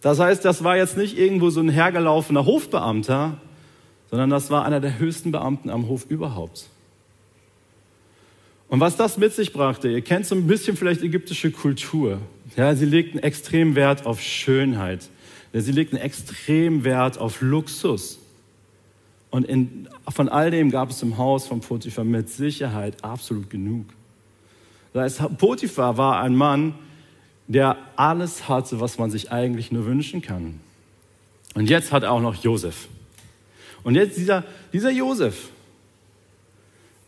Das 0.00 0.18
heißt, 0.18 0.44
das 0.44 0.64
war 0.64 0.76
jetzt 0.76 0.96
nicht 0.96 1.18
irgendwo 1.18 1.50
so 1.50 1.60
ein 1.60 1.68
hergelaufener 1.68 2.46
Hofbeamter, 2.46 3.36
sondern 4.10 4.30
das 4.30 4.50
war 4.50 4.64
einer 4.64 4.80
der 4.80 4.98
höchsten 4.98 5.30
Beamten 5.30 5.68
am 5.68 5.86
Hof 5.88 6.06
überhaupt. 6.08 6.68
Und 8.70 8.78
was 8.78 8.96
das 8.96 9.18
mit 9.18 9.34
sich 9.34 9.52
brachte, 9.52 9.88
ihr 9.88 10.00
kennt 10.00 10.26
so 10.26 10.36
ein 10.36 10.46
bisschen 10.46 10.76
vielleicht 10.76 11.02
ägyptische 11.02 11.50
Kultur. 11.50 12.20
Ja, 12.56 12.74
sie 12.76 12.86
legten 12.86 13.18
extrem 13.18 13.74
Wert 13.74 14.06
auf 14.06 14.20
Schönheit. 14.22 15.10
Sie 15.52 15.72
legten 15.72 15.96
extrem 15.96 16.84
Wert 16.84 17.18
auf 17.18 17.40
Luxus. 17.40 18.20
Und 19.30 19.44
in, 19.44 19.88
von 20.08 20.28
all 20.28 20.52
dem 20.52 20.70
gab 20.70 20.90
es 20.90 21.02
im 21.02 21.18
Haus 21.18 21.48
von 21.48 21.60
Potiphar 21.60 22.04
mit 22.04 22.28
Sicherheit 22.28 23.02
absolut 23.02 23.50
genug. 23.50 23.86
Das 24.92 25.20
heißt, 25.20 25.38
Potiphar 25.38 25.96
war 25.96 26.20
ein 26.20 26.36
Mann, 26.36 26.74
der 27.48 27.76
alles 27.96 28.48
hatte, 28.48 28.78
was 28.78 28.98
man 28.98 29.10
sich 29.10 29.32
eigentlich 29.32 29.72
nur 29.72 29.84
wünschen 29.84 30.22
kann. 30.22 30.60
Und 31.54 31.68
jetzt 31.68 31.90
hat 31.90 32.04
er 32.04 32.12
auch 32.12 32.20
noch 32.20 32.36
Josef. 32.36 32.86
Und 33.82 33.96
jetzt 33.96 34.16
dieser, 34.16 34.44
dieser 34.72 34.90
Josef, 34.90 35.50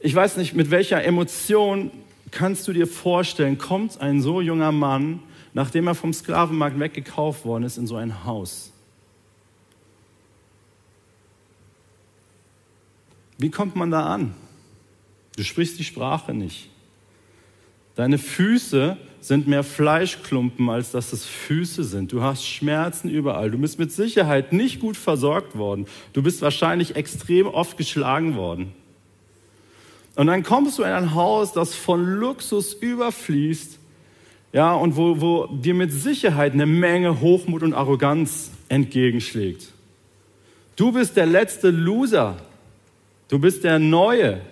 ich 0.03 0.15
weiß 0.15 0.37
nicht, 0.37 0.55
mit 0.55 0.71
welcher 0.71 1.03
Emotion 1.05 1.93
kannst 2.33 2.67
du 2.67 2.73
dir 2.73 2.89
vorstellen, 2.89 3.57
kommt 3.57 4.01
ein 4.01 4.21
so 4.21 4.41
junger 4.41 4.73
Mann, 4.73 5.21
nachdem 5.55 5.87
er 5.87 5.95
vom 5.95 6.13
Sklavenmarkt 6.13 6.79
weggekauft 6.79 7.45
worden 7.45 7.65
ist, 7.65 7.79
in 7.79 7.87
so 7.87 7.97
ein 7.97 8.25
Haus. 8.25 8.73
Wie 13.39 13.51
kommt 13.51 13.77
man 13.77 13.91
da 13.91 14.07
an? 14.07 14.35
Du 15.37 15.45
sprichst 15.45 15.79
die 15.79 15.85
Sprache 15.85 16.35
nicht. 16.35 16.69
Deine 17.95 18.19
Füße 18.19 18.97
sind 19.21 19.47
mehr 19.47 19.63
Fleischklumpen, 19.63 20.69
als 20.69 20.91
dass 20.91 21.13
es 21.13 21.25
Füße 21.25 21.85
sind. 21.85 22.13
Du 22.13 22.23
hast 22.23 22.45
Schmerzen 22.45 23.09
überall. 23.09 23.51
Du 23.51 23.59
bist 23.59 23.79
mit 23.79 23.93
Sicherheit 23.93 24.53
nicht 24.53 24.81
gut 24.81 24.97
versorgt 24.97 25.57
worden. 25.57 25.87
Du 26.13 26.23
bist 26.23 26.43
wahrscheinlich 26.43 26.97
extrem 26.97 27.47
oft 27.47 27.77
geschlagen 27.77 28.35
worden. 28.35 28.73
Und 30.15 30.27
dann 30.27 30.43
kommst 30.43 30.79
du 30.79 30.83
in 30.83 30.91
ein 30.91 31.15
Haus, 31.15 31.53
das 31.53 31.75
von 31.75 32.05
Luxus 32.05 32.75
überfließt, 32.75 33.79
ja, 34.53 34.75
und 34.75 34.97
wo, 34.97 35.21
wo 35.21 35.47
dir 35.47 35.73
mit 35.73 35.93
Sicherheit 35.93 36.53
eine 36.53 36.67
Menge 36.67 37.21
Hochmut 37.21 37.63
und 37.63 37.73
Arroganz 37.73 38.51
entgegenschlägt. 38.69 39.69
Du 40.77 40.93
bist 40.93 41.17
der 41.17 41.25
letzte 41.25 41.71
Loser. 41.71 42.37
Du 43.29 43.39
bist 43.39 43.65
der 43.65 43.79
Neue. 43.79 44.43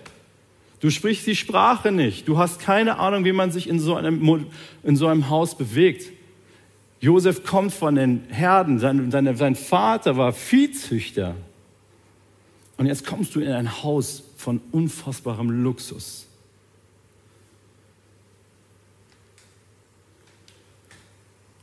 Du 0.81 0.89
sprichst 0.89 1.27
die 1.27 1.37
Sprache 1.37 1.93
nicht. 1.93 2.27
Du 2.27 2.39
hast 2.39 2.61
keine 2.61 2.99
Ahnung, 2.99 3.27
wie 3.27 3.33
man 3.33 3.53
sich 3.53 3.69
in 3.69 3.79
so 3.79 3.95
einem, 3.95 4.47
in 4.83 4.97
so 4.97 5.07
einem 5.07 5.29
Haus 5.29 5.57
bewegt. 5.57 6.11
Josef 7.01 7.45
kommt 7.45 7.75
von 7.75 7.95
den 7.95 8.25
Herden. 8.31 8.79
Sein, 8.79 9.11
seine, 9.11 9.37
sein 9.37 9.55
Vater 9.55 10.17
war 10.17 10.33
Viehzüchter. 10.33 11.35
Und 12.79 12.87
jetzt 12.87 13.07
kommst 13.07 13.35
du 13.35 13.41
in 13.41 13.53
ein 13.53 13.83
Haus 13.83 14.23
von 14.41 14.63
unfassbarem 14.73 15.51
Luxus. 15.63 16.27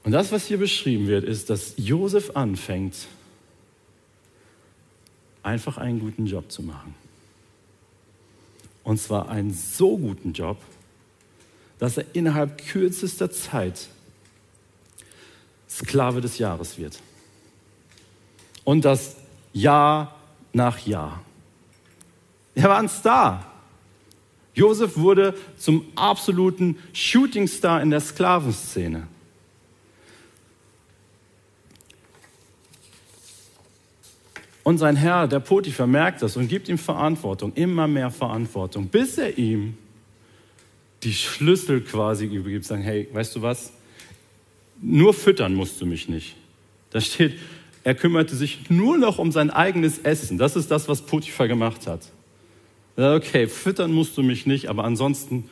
Und 0.03 0.12
das, 0.12 0.31
was 0.31 0.46
hier 0.46 0.60
beschrieben 0.60 1.07
wird, 1.07 1.24
ist, 1.24 1.50
dass 1.50 1.74
Josef 1.77 2.36
anfängt, 2.36 2.96
einfach 5.41 5.79
einen 5.79 6.00
guten 6.00 6.27
Job 6.27 6.51
zu 6.51 6.62
machen. 6.62 6.93
Und 8.84 9.01
zwar 9.01 9.27
einen 9.27 9.51
so 9.51 9.98
guten 9.98 10.34
Job, 10.34 10.57
dass 11.79 11.98
er 11.98 12.05
innerhalb 12.13 12.60
kürzester 12.60 13.31
Zeit 13.31 13.88
Sklave 15.67 16.22
des 16.22 16.38
Jahres 16.38 16.77
wird. 16.77 17.01
Und 18.63 18.86
das 18.86 19.15
Jahr 19.51 20.15
nach 20.53 20.86
Jahr. 20.86 21.24
Er 22.57 22.69
war 22.69 22.79
ein 22.79 22.89
Star. 22.89 23.45
Josef 24.55 24.97
wurde 24.97 25.35
zum 25.59 25.85
absoluten 25.95 26.79
Shootingstar 26.91 27.83
in 27.83 27.91
der 27.91 27.99
Sklavenszene. 27.99 29.05
Und 34.63 34.79
sein 34.79 34.95
Herr, 34.95 35.27
der 35.27 35.39
Potiphar, 35.39 35.85
merkt 35.85 36.23
das 36.23 36.35
und 36.35 36.47
gibt 36.47 36.67
ihm 36.67 36.79
Verantwortung, 36.79 37.53
immer 37.53 37.87
mehr 37.87 38.09
Verantwortung, 38.09 38.87
bis 38.87 39.19
er 39.19 39.37
ihm 39.37 39.77
die 41.03 41.13
Schlüssel 41.13 41.81
quasi 41.81 42.25
übergibt, 42.25 42.65
sagen, 42.65 42.81
hey, 42.81 43.07
weißt 43.13 43.35
du 43.35 43.43
was, 43.43 43.71
nur 44.81 45.13
füttern 45.13 45.53
musst 45.53 45.79
du 45.79 45.85
mich 45.85 46.09
nicht. 46.09 46.35
Da 46.89 47.01
steht, 47.01 47.37
er 47.83 47.93
kümmerte 47.93 48.35
sich 48.35 48.67
nur 48.71 48.97
noch 48.97 49.19
um 49.19 49.31
sein 49.31 49.51
eigenes 49.51 49.99
Essen. 49.99 50.39
Das 50.39 50.55
ist 50.55 50.71
das, 50.71 50.89
was 50.89 51.03
Potiphar 51.03 51.47
gemacht 51.47 51.85
hat. 51.85 52.11
Okay, 52.98 53.48
füttern 53.48 53.94
musst 53.94 54.18
du 54.18 54.24
mich 54.24 54.48
nicht, 54.48 54.70
aber 54.70 54.84
ansonsten 54.84 55.50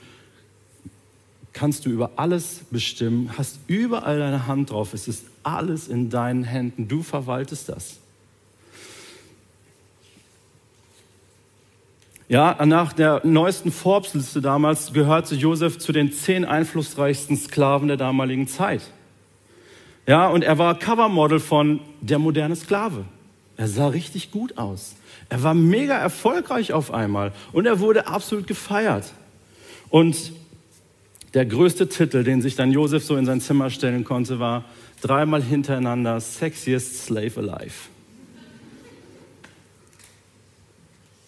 kannst 1.54 1.86
du 1.86 1.90
über 1.90 2.14
alles 2.16 2.62
bestimmen, 2.72 3.38
hast 3.38 3.60
überall 3.68 4.18
deine 4.18 4.48
Hand 4.48 4.72
drauf, 4.72 4.94
es 4.94 5.08
ist 5.08 5.26
alles 5.44 5.88
in 5.88 6.10
deinen 6.10 6.44
Händen, 6.44 6.88
du 6.88 7.04
verwaltest 7.04 7.70
das. 7.70 8.00
Ja, 12.28 12.66
nach 12.66 12.94
der 12.94 13.22
neuesten 13.24 13.72
Forbes-Liste 13.72 14.42
damals 14.42 14.92
gehörte 14.92 15.36
Josef 15.36 15.78
zu 15.78 15.92
den 15.92 16.12
zehn 16.12 16.44
einflussreichsten 16.44 17.38
Sklaven 17.38 17.88
der 17.88 17.98
damaligen 17.98 18.48
Zeit. 18.48 18.82
Ja, 20.08 20.28
und 20.28 20.44
er 20.44 20.58
war 20.58 20.78
Covermodel 20.80 21.40
von 21.40 21.80
Der 22.02 22.18
moderne 22.18 22.56
Sklave. 22.56 23.06
Er 23.58 23.68
sah 23.68 23.88
richtig 23.88 24.32
gut 24.32 24.58
aus. 24.58 24.96
Er 25.30 25.44
war 25.44 25.54
mega 25.54 25.98
erfolgreich 25.98 26.74
auf 26.74 26.92
einmal 26.92 27.32
und 27.52 27.66
er 27.66 27.80
wurde 27.80 28.08
absolut 28.08 28.48
gefeiert. 28.48 29.12
Und 29.90 30.34
der 31.34 31.46
größte 31.46 31.90
Titel, 31.90 32.24
den 32.24 32.42
sich 32.42 32.56
dann 32.56 32.72
Josef 32.72 33.04
so 33.04 33.18
in 33.18 33.26
sein 33.26 33.42
Zimmer 33.42 33.70
stellen 33.70 34.04
konnte, 34.04 34.40
war 34.40 34.66
dreimal 35.02 35.42
hintereinander 35.44 36.20
Sexiest 36.20 37.06
Slave 37.06 37.38
Alive. 37.38 37.90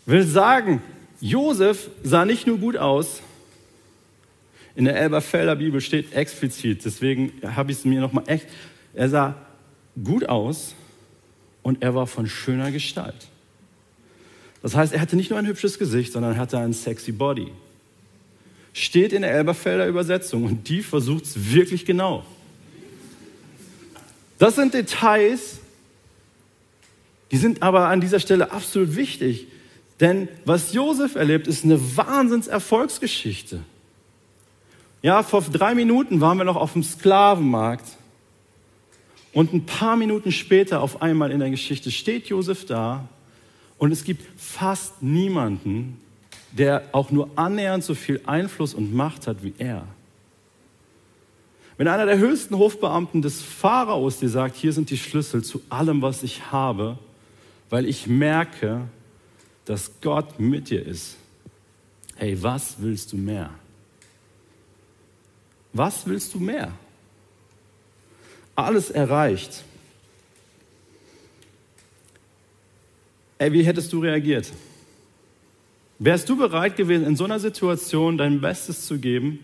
will 0.08 0.24
sagen, 0.24 0.82
Josef 1.20 1.90
sah 2.02 2.26
nicht 2.26 2.48
nur 2.48 2.58
gut 2.58 2.78
aus, 2.78 3.22
in 4.76 4.86
der 4.86 4.96
Elberfelder 4.96 5.56
Bibel 5.56 5.82
steht 5.82 6.14
explizit, 6.14 6.86
deswegen 6.86 7.34
habe 7.44 7.72
ich 7.72 7.80
es 7.80 7.86
mir 7.86 8.00
nochmal 8.00 8.24
echt, 8.28 8.48
er 8.94 9.10
sah 9.10 9.36
gut 10.02 10.30
aus 10.30 10.76
und 11.62 11.84
er 11.84 11.94
war 11.94 12.08
von 12.08 12.28
schöner 12.28 12.72
Gestalt. 12.72 13.28
Das 14.62 14.76
heißt, 14.76 14.94
er 14.94 15.02
hatte 15.02 15.16
nicht 15.16 15.30
nur 15.30 15.40
ein 15.40 15.46
hübsches 15.46 15.78
Gesicht, 15.78 16.14
sondern 16.14 16.34
er 16.34 16.38
hatte 16.38 16.58
einen 16.58 16.74
sexy 16.74 17.12
Body. 17.12 17.52
Steht 18.74 19.14
in 19.14 19.22
der 19.22 19.32
Elberfelder 19.32 19.88
Übersetzung 19.88 20.46
und 20.46 20.70
die 20.70 20.82
versucht 20.82 21.26
es 21.26 21.52
wirklich 21.52 21.86
genau. 21.86 22.26
Das 24.38 24.56
sind 24.56 24.74
Details, 24.74 25.60
die 27.32 27.38
sind 27.38 27.64
aber 27.64 27.88
an 27.88 28.02
dieser 28.02 28.20
Stelle 28.20 28.52
absolut 28.52 28.96
wichtig. 28.96 29.48
Denn 30.00 30.28
was 30.46 30.74
Josef 30.74 31.16
erlebt, 31.16 31.48
ist 31.48 31.64
eine 31.64 31.98
Wahnsinnserfolgsgeschichte. 31.98 33.62
Ja, 35.02 35.24
vor 35.24 35.42
drei 35.42 35.74
Minuten 35.74 36.22
waren 36.22 36.38
wir 36.38 36.44
noch 36.44 36.56
auf 36.56 36.74
dem 36.74 36.84
Sklavenmarkt 36.84 37.86
und 39.34 39.54
ein 39.54 39.66
paar 39.66 39.96
Minuten 39.96 40.32
später 40.32 40.82
auf 40.82 41.02
einmal 41.02 41.32
in 41.32 41.40
der 41.40 41.50
Geschichte 41.50 41.92
steht 41.92 42.28
Josef 42.28 42.66
da 42.66 43.08
und 43.78 43.92
es 43.92 44.04
gibt 44.04 44.24
fast 44.40 45.02
niemanden, 45.02 46.00
der 46.52 46.84
auch 46.92 47.12
nur 47.12 47.30
annähernd 47.36 47.84
so 47.84 47.94
viel 47.94 48.22
Einfluss 48.26 48.74
und 48.74 48.94
Macht 48.94 49.28
hat 49.28 49.44
wie 49.44 49.54
er. 49.58 49.88
Wenn 51.78 51.88
einer 51.88 52.08
der 52.08 52.18
höchsten 52.18 52.58
Hofbeamten 52.58 53.22
des 53.22 53.42
Pharaos 53.42 54.18
dir 54.18 54.30
sagt, 54.30 54.56
hier 54.56 54.74
sind 54.74 54.90
die 54.90 54.98
Schlüssel 54.98 55.44
zu 55.44 55.62
allem, 55.70 56.02
was 56.02 56.24
ich 56.24 56.52
habe, 56.52 56.98
weil 57.70 57.86
ich 57.86 58.08
merke, 58.08 58.82
dass 59.66 59.92
Gott 60.02 60.40
mit 60.40 60.70
dir 60.70 60.84
ist. 60.84 61.18
Hey, 62.16 62.42
was 62.42 62.78
willst 62.80 63.14
du 63.14 63.18
mehr? 63.18 63.52
Was 65.74 66.08
willst 66.08 66.34
du 66.34 66.40
mehr? 66.40 66.72
Alles 68.56 68.90
erreicht. 68.90 69.64
Ey, 73.40 73.54
wie 73.54 73.64
hättest 73.64 73.94
du 73.94 74.00
reagiert? 74.00 74.52
Wärst 76.00 76.30
du 76.30 76.38
bereit 76.38 76.76
gewesen, 76.76 77.06
in 77.06 77.16
so 77.16 77.26
einer 77.26 77.40
Situation 77.40 78.18
dein 78.18 78.42
Bestes 78.42 78.86
zu 78.86 79.00
geben? 79.00 79.40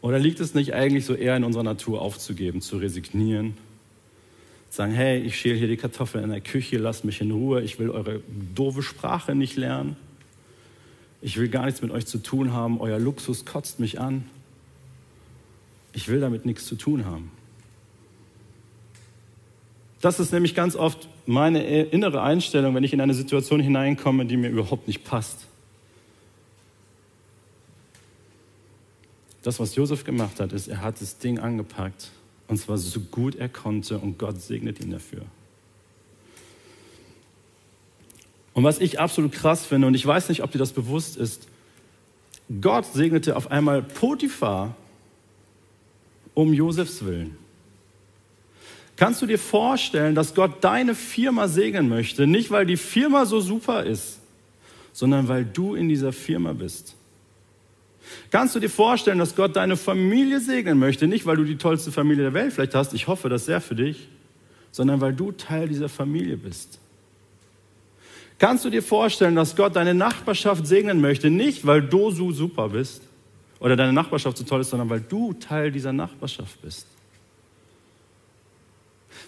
Oder 0.00 0.18
liegt 0.18 0.40
es 0.40 0.54
nicht 0.54 0.74
eigentlich 0.74 1.04
so 1.04 1.14
eher 1.14 1.36
in 1.36 1.44
unserer 1.44 1.64
Natur 1.64 2.00
aufzugeben, 2.00 2.60
zu 2.60 2.76
resignieren, 2.76 3.56
sagen, 4.70 4.92
hey, 4.92 5.20
ich 5.20 5.36
schäle 5.36 5.56
hier 5.56 5.68
die 5.68 5.76
Kartoffeln 5.76 6.22
in 6.22 6.30
der 6.30 6.40
Küche, 6.40 6.78
lasst 6.78 7.04
mich 7.04 7.20
in 7.20 7.30
Ruhe, 7.30 7.62
ich 7.62 7.78
will 7.78 7.90
eure 7.90 8.20
doofe 8.54 8.82
Sprache 8.82 9.34
nicht 9.34 9.56
lernen. 9.56 9.96
Ich 11.22 11.38
will 11.38 11.48
gar 11.48 11.64
nichts 11.64 11.82
mit 11.82 11.90
euch 11.90 12.06
zu 12.06 12.18
tun 12.18 12.52
haben, 12.52 12.80
euer 12.80 12.98
Luxus 12.98 13.44
kotzt 13.44 13.80
mich 13.80 13.98
an. 13.98 14.28
Ich 15.92 16.08
will 16.08 16.20
damit 16.20 16.46
nichts 16.46 16.66
zu 16.66 16.76
tun 16.76 17.04
haben. 17.04 17.32
Das 20.00 20.20
ist 20.20 20.32
nämlich 20.32 20.54
ganz 20.54 20.76
oft 20.76 21.08
meine 21.26 21.62
innere 21.62 22.22
Einstellung, 22.22 22.74
wenn 22.74 22.84
ich 22.84 22.92
in 22.92 23.00
eine 23.00 23.14
Situation 23.14 23.60
hineinkomme, 23.60 24.26
die 24.26 24.36
mir 24.36 24.48
überhaupt 24.48 24.86
nicht 24.86 25.04
passt. 25.04 25.46
Das, 29.42 29.60
was 29.60 29.74
Josef 29.74 30.04
gemacht 30.04 30.40
hat, 30.40 30.52
ist, 30.52 30.68
er 30.68 30.82
hat 30.82 31.00
das 31.00 31.18
Ding 31.18 31.38
angepackt 31.38 32.10
und 32.48 32.58
zwar 32.58 32.78
so 32.78 33.00
gut 33.00 33.36
er 33.36 33.48
konnte 33.48 33.98
und 33.98 34.18
Gott 34.18 34.40
segnet 34.40 34.80
ihn 34.80 34.90
dafür. 34.90 35.22
Und 38.54 38.64
was 38.64 38.80
ich 38.80 38.98
absolut 38.98 39.32
krass 39.32 39.66
finde, 39.66 39.86
und 39.86 39.94
ich 39.94 40.06
weiß 40.06 40.30
nicht, 40.30 40.42
ob 40.42 40.50
dir 40.50 40.58
das 40.58 40.72
bewusst 40.72 41.16
ist, 41.16 41.46
Gott 42.60 42.86
segnete 42.86 43.36
auf 43.36 43.50
einmal 43.50 43.82
Potiphar 43.82 44.74
um 46.34 46.52
Josefs 46.52 47.04
Willen. 47.04 47.36
Kannst 48.96 49.20
du 49.20 49.26
dir 49.26 49.38
vorstellen, 49.38 50.14
dass 50.14 50.34
Gott 50.34 50.64
deine 50.64 50.94
Firma 50.94 51.48
segnen 51.48 51.88
möchte, 51.88 52.26
nicht 52.26 52.50
weil 52.50 52.64
die 52.64 52.78
Firma 52.78 53.26
so 53.26 53.40
super 53.40 53.84
ist, 53.84 54.18
sondern 54.92 55.28
weil 55.28 55.44
du 55.44 55.74
in 55.74 55.88
dieser 55.88 56.12
Firma 56.12 56.54
bist? 56.54 56.94
Kannst 58.30 58.54
du 58.54 58.60
dir 58.60 58.70
vorstellen, 58.70 59.18
dass 59.18 59.36
Gott 59.36 59.56
deine 59.56 59.76
Familie 59.76 60.40
segnen 60.40 60.78
möchte, 60.78 61.06
nicht 61.06 61.26
weil 61.26 61.36
du 61.36 61.44
die 61.44 61.58
tollste 61.58 61.92
Familie 61.92 62.24
der 62.24 62.34
Welt 62.34 62.52
vielleicht 62.52 62.74
hast, 62.74 62.94
ich 62.94 63.06
hoffe 63.06 63.28
das 63.28 63.44
sehr 63.44 63.60
für 63.60 63.74
dich, 63.74 64.08
sondern 64.70 65.00
weil 65.00 65.12
du 65.12 65.32
Teil 65.32 65.68
dieser 65.68 65.88
Familie 65.88 66.36
bist? 66.36 66.78
Kannst 68.38 68.64
du 68.64 68.70
dir 68.70 68.82
vorstellen, 68.82 69.34
dass 69.34 69.56
Gott 69.56 69.76
deine 69.76 69.94
Nachbarschaft 69.94 70.66
segnen 70.66 71.00
möchte, 71.00 71.30
nicht 71.30 71.66
weil 71.66 71.82
du 71.82 72.10
so 72.10 72.32
super 72.32 72.70
bist 72.70 73.02
oder 73.60 73.76
deine 73.76 73.92
Nachbarschaft 73.92 74.38
so 74.38 74.44
toll 74.44 74.60
ist, 74.60 74.70
sondern 74.70 74.88
weil 74.88 75.00
du 75.00 75.32
Teil 75.34 75.70
dieser 75.70 75.92
Nachbarschaft 75.92 76.60
bist? 76.62 76.86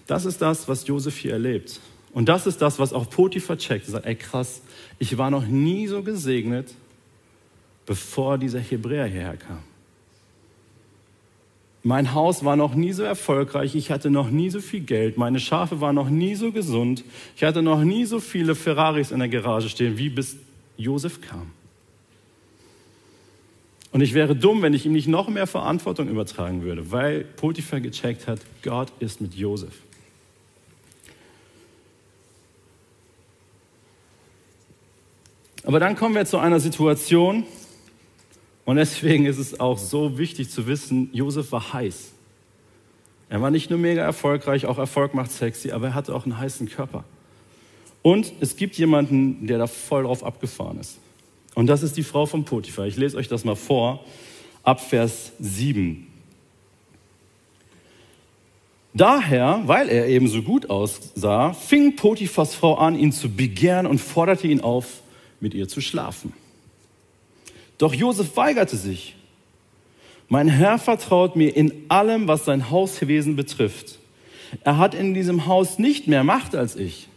Das 0.06 0.24
ist 0.24 0.40
das, 0.40 0.68
was 0.68 0.86
Josef 0.86 1.16
hier 1.16 1.32
erlebt. 1.32 1.80
Und 2.12 2.28
das 2.28 2.46
ist 2.46 2.62
das, 2.62 2.78
was 2.78 2.92
auch 2.92 3.08
Potiphar 3.08 3.58
checkt. 3.58 3.86
Er 3.86 3.92
sagt, 3.92 4.06
ey 4.06 4.14
krass, 4.14 4.62
ich 4.98 5.18
war 5.18 5.30
noch 5.30 5.46
nie 5.46 5.86
so 5.86 6.02
gesegnet, 6.02 6.74
bevor 7.86 8.38
dieser 8.38 8.60
Hebräer 8.60 9.06
hierher 9.06 9.36
kam. 9.36 9.62
Mein 11.82 12.12
Haus 12.12 12.44
war 12.44 12.56
noch 12.56 12.74
nie 12.74 12.92
so 12.92 13.02
erfolgreich, 13.02 13.74
ich 13.74 13.90
hatte 13.90 14.10
noch 14.10 14.30
nie 14.30 14.50
so 14.50 14.60
viel 14.60 14.80
Geld, 14.80 15.16
meine 15.16 15.38
Schafe 15.38 15.80
waren 15.80 15.94
noch 15.94 16.10
nie 16.10 16.34
so 16.34 16.50
gesund, 16.50 17.04
ich 17.36 17.44
hatte 17.44 17.62
noch 17.62 17.82
nie 17.82 18.04
so 18.04 18.20
viele 18.20 18.54
Ferraris 18.54 19.10
in 19.10 19.20
der 19.20 19.28
Garage 19.28 19.68
stehen, 19.68 19.96
wie 19.96 20.08
bis 20.10 20.36
Josef 20.76 21.20
kam. 21.20 21.52
Und 23.98 24.04
ich 24.04 24.14
wäre 24.14 24.36
dumm, 24.36 24.62
wenn 24.62 24.74
ich 24.74 24.86
ihm 24.86 24.92
nicht 24.92 25.08
noch 25.08 25.28
mehr 25.28 25.48
Verantwortung 25.48 26.08
übertragen 26.08 26.62
würde, 26.62 26.92
weil 26.92 27.24
Potiphar 27.24 27.80
gecheckt 27.80 28.28
hat, 28.28 28.38
Gott 28.62 28.92
ist 29.00 29.20
mit 29.20 29.34
Josef. 29.34 29.72
Aber 35.64 35.80
dann 35.80 35.96
kommen 35.96 36.14
wir 36.14 36.26
zu 36.26 36.38
einer 36.38 36.60
Situation, 36.60 37.42
und 38.64 38.76
deswegen 38.76 39.26
ist 39.26 39.38
es 39.38 39.58
auch 39.58 39.78
so 39.78 40.16
wichtig 40.16 40.48
zu 40.48 40.68
wissen, 40.68 41.10
Josef 41.12 41.50
war 41.50 41.72
heiß. 41.72 42.12
Er 43.30 43.42
war 43.42 43.50
nicht 43.50 43.68
nur 43.68 43.80
mega 43.80 44.02
erfolgreich, 44.02 44.66
auch 44.66 44.78
Erfolg 44.78 45.12
macht 45.12 45.32
sexy, 45.32 45.72
aber 45.72 45.88
er 45.88 45.94
hatte 45.94 46.14
auch 46.14 46.24
einen 46.24 46.38
heißen 46.38 46.68
Körper. 46.68 47.02
Und 48.02 48.32
es 48.38 48.54
gibt 48.54 48.76
jemanden, 48.76 49.48
der 49.48 49.58
da 49.58 49.66
voll 49.66 50.04
drauf 50.04 50.22
abgefahren 50.22 50.78
ist. 50.78 51.00
Und 51.58 51.66
das 51.66 51.82
ist 51.82 51.96
die 51.96 52.04
Frau 52.04 52.24
von 52.24 52.44
Potiphar. 52.44 52.86
Ich 52.86 52.96
lese 52.96 53.16
euch 53.16 53.26
das 53.26 53.44
mal 53.44 53.56
vor, 53.56 54.04
ab 54.62 54.80
Vers 54.80 55.32
7. 55.40 56.06
Daher, 58.94 59.62
weil 59.66 59.88
er 59.88 60.06
eben 60.06 60.28
so 60.28 60.42
gut 60.42 60.70
aussah, 60.70 61.54
fing 61.54 61.96
Potiphas 61.96 62.54
Frau 62.54 62.76
an, 62.76 62.96
ihn 62.96 63.10
zu 63.10 63.28
begehren 63.28 63.86
und 63.86 63.98
forderte 63.98 64.46
ihn 64.46 64.60
auf, 64.60 65.02
mit 65.40 65.52
ihr 65.52 65.66
zu 65.66 65.80
schlafen. 65.80 66.32
Doch 67.76 67.92
Josef 67.92 68.36
weigerte 68.36 68.76
sich. 68.76 69.16
Mein 70.28 70.46
Herr 70.46 70.78
vertraut 70.78 71.34
mir 71.34 71.56
in 71.56 71.72
allem, 71.88 72.28
was 72.28 72.44
sein 72.44 72.70
Hauswesen 72.70 73.34
betrifft. 73.34 73.98
Er 74.62 74.78
hat 74.78 74.94
in 74.94 75.12
diesem 75.12 75.46
Haus 75.46 75.80
nicht 75.80 76.06
mehr 76.06 76.22
Macht 76.22 76.54
als 76.54 76.76
ich. 76.76 77.08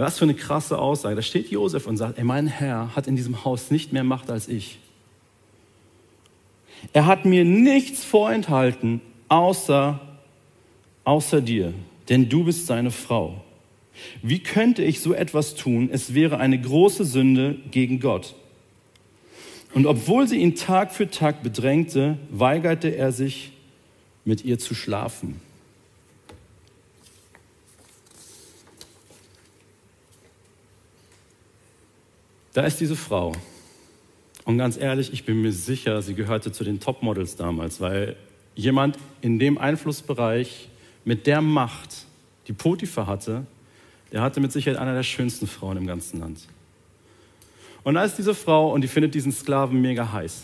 Was 0.00 0.18
für 0.18 0.24
eine 0.24 0.34
krasse 0.34 0.78
Aussage. 0.78 1.14
Da 1.14 1.22
steht 1.22 1.50
Josef 1.50 1.86
und 1.86 1.96
sagt, 1.96 2.18
ey, 2.18 2.24
mein 2.24 2.46
Herr 2.46 2.96
hat 2.96 3.06
in 3.06 3.16
diesem 3.16 3.44
Haus 3.44 3.70
nicht 3.70 3.92
mehr 3.92 4.04
Macht 4.04 4.30
als 4.30 4.48
ich. 4.48 4.78
Er 6.94 7.04
hat 7.04 7.26
mir 7.26 7.44
nichts 7.44 8.02
vorenthalten, 8.04 9.02
außer, 9.28 10.00
außer 11.04 11.42
dir, 11.42 11.74
denn 12.08 12.30
du 12.30 12.44
bist 12.44 12.66
seine 12.66 12.90
Frau. 12.90 13.44
Wie 14.22 14.38
könnte 14.38 14.82
ich 14.82 15.00
so 15.00 15.12
etwas 15.12 15.54
tun? 15.54 15.90
Es 15.92 16.14
wäre 16.14 16.38
eine 16.38 16.58
große 16.58 17.04
Sünde 17.04 17.56
gegen 17.70 18.00
Gott. 18.00 18.34
Und 19.74 19.86
obwohl 19.86 20.26
sie 20.26 20.38
ihn 20.38 20.56
Tag 20.56 20.94
für 20.94 21.10
Tag 21.10 21.42
bedrängte, 21.42 22.16
weigerte 22.30 22.88
er 22.88 23.12
sich, 23.12 23.52
mit 24.24 24.44
ihr 24.44 24.58
zu 24.58 24.74
schlafen. 24.74 25.40
Da 32.52 32.62
ist 32.62 32.80
diese 32.80 32.96
Frau. 32.96 33.32
Und 34.44 34.58
ganz 34.58 34.76
ehrlich, 34.76 35.12
ich 35.12 35.24
bin 35.24 35.42
mir 35.42 35.52
sicher, 35.52 36.02
sie 36.02 36.14
gehörte 36.14 36.50
zu 36.50 36.64
den 36.64 36.80
Topmodels 36.80 37.36
damals, 37.36 37.80
weil 37.80 38.16
jemand 38.54 38.98
in 39.20 39.38
dem 39.38 39.58
Einflussbereich 39.58 40.68
mit 41.04 41.26
der 41.26 41.40
Macht, 41.40 42.06
die 42.48 42.52
Potiphar 42.52 43.06
hatte, 43.06 43.46
der 44.12 44.22
hatte 44.22 44.40
mit 44.40 44.50
Sicherheit 44.50 44.78
einer 44.78 44.94
der 44.94 45.04
schönsten 45.04 45.46
Frauen 45.46 45.76
im 45.76 45.86
ganzen 45.86 46.18
Land. 46.18 46.48
Und 47.84 47.94
da 47.94 48.04
ist 48.04 48.16
diese 48.16 48.34
Frau 48.34 48.72
und 48.72 48.80
die 48.82 48.88
findet 48.88 49.14
diesen 49.14 49.32
Sklaven 49.32 49.80
mega 49.80 50.12
heiß. 50.12 50.42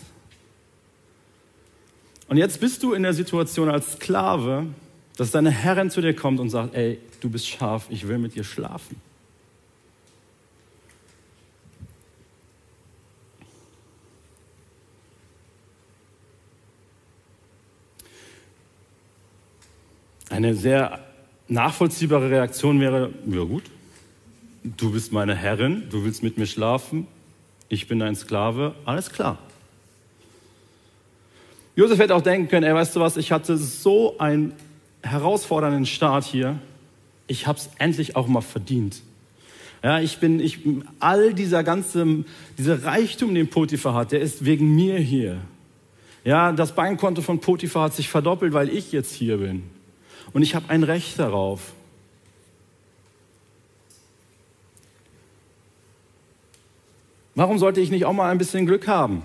Und 2.29 2.37
jetzt 2.37 2.59
bist 2.59 2.83
du 2.83 2.93
in 2.93 3.03
der 3.03 3.13
Situation 3.13 3.69
als 3.69 3.93
Sklave, 3.93 4.67
dass 5.17 5.31
deine 5.31 5.51
Herrin 5.51 5.89
zu 5.89 6.01
dir 6.01 6.15
kommt 6.15 6.39
und 6.39 6.49
sagt, 6.49 6.75
ey, 6.75 6.99
du 7.19 7.29
bist 7.29 7.47
scharf, 7.47 7.87
ich 7.89 8.07
will 8.07 8.17
mit 8.17 8.35
dir 8.35 8.43
schlafen. 8.43 9.01
Eine 20.37 20.53
sehr 20.53 20.99
nachvollziehbare 21.47 22.29
Reaktion 22.29 22.79
wäre, 22.79 23.09
ja 23.25 23.41
gut, 23.41 23.63
du 24.63 24.91
bist 24.91 25.11
meine 25.11 25.33
Herrin, 25.33 25.85
du 25.89 26.05
willst 26.05 26.21
mit 26.21 26.37
mir 26.37 26.45
schlafen, 26.45 27.07
ich 27.69 27.87
bin 27.87 27.97
dein 27.97 28.15
Sklave, 28.15 28.75
alles 28.85 29.09
klar. 29.09 29.39
Josef 31.75 31.97
hätte 31.97 32.13
auch 32.13 32.21
denken 32.21 32.49
können, 32.49 32.67
ey, 32.67 32.75
weißt 32.75 32.95
du 32.95 32.99
was, 32.99 33.17
ich 33.17 33.31
hatte 33.31 33.57
so 33.57 34.19
einen 34.19 34.53
herausfordernden 35.01 35.87
Start 35.87 36.23
hier, 36.23 36.59
ich 37.25 37.47
habe 37.47 37.57
es 37.57 37.71
endlich 37.79 38.15
auch 38.15 38.27
mal 38.27 38.41
verdient. 38.41 39.01
Ja, 39.81 39.99
ich 40.01 40.19
bin, 40.19 40.39
ich, 40.39 40.59
all 40.99 41.33
dieser 41.33 41.63
ganze, 41.63 42.25
dieser 42.59 42.83
Reichtum, 42.83 43.33
den 43.33 43.49
Potiphar 43.49 43.95
hat, 43.95 44.11
der 44.11 44.21
ist 44.21 44.45
wegen 44.45 44.75
mir 44.75 44.99
hier. 44.99 45.39
Ja, 46.23 46.51
das 46.51 46.75
Bankkonto 46.75 47.23
von 47.23 47.39
Potiphar 47.39 47.85
hat 47.85 47.95
sich 47.95 48.07
verdoppelt, 48.07 48.53
weil 48.53 48.69
ich 48.69 48.91
jetzt 48.91 49.15
hier 49.15 49.37
bin. 49.37 49.63
Und 50.37 50.43
ich 50.43 50.53
habe 50.53 50.69
ein 50.69 50.83
Recht 50.83 51.17
darauf. 51.17 51.73
Warum 57.33 57.57
sollte 57.57 57.81
ich 57.81 57.89
nicht 57.89 58.05
auch 58.05 58.13
mal 58.13 58.29
ein 58.29 58.37
bisschen 58.37 58.67
Glück 58.67 58.87
haben? 58.87 59.23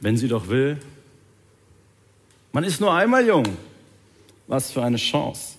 Wenn 0.00 0.18
sie 0.18 0.28
doch 0.28 0.48
will. 0.48 0.76
Man 2.52 2.62
ist 2.62 2.78
nur 2.78 2.92
einmal 2.92 3.26
jung. 3.26 3.46
Was 4.48 4.70
für 4.70 4.82
eine 4.82 4.98
Chance. 4.98 5.54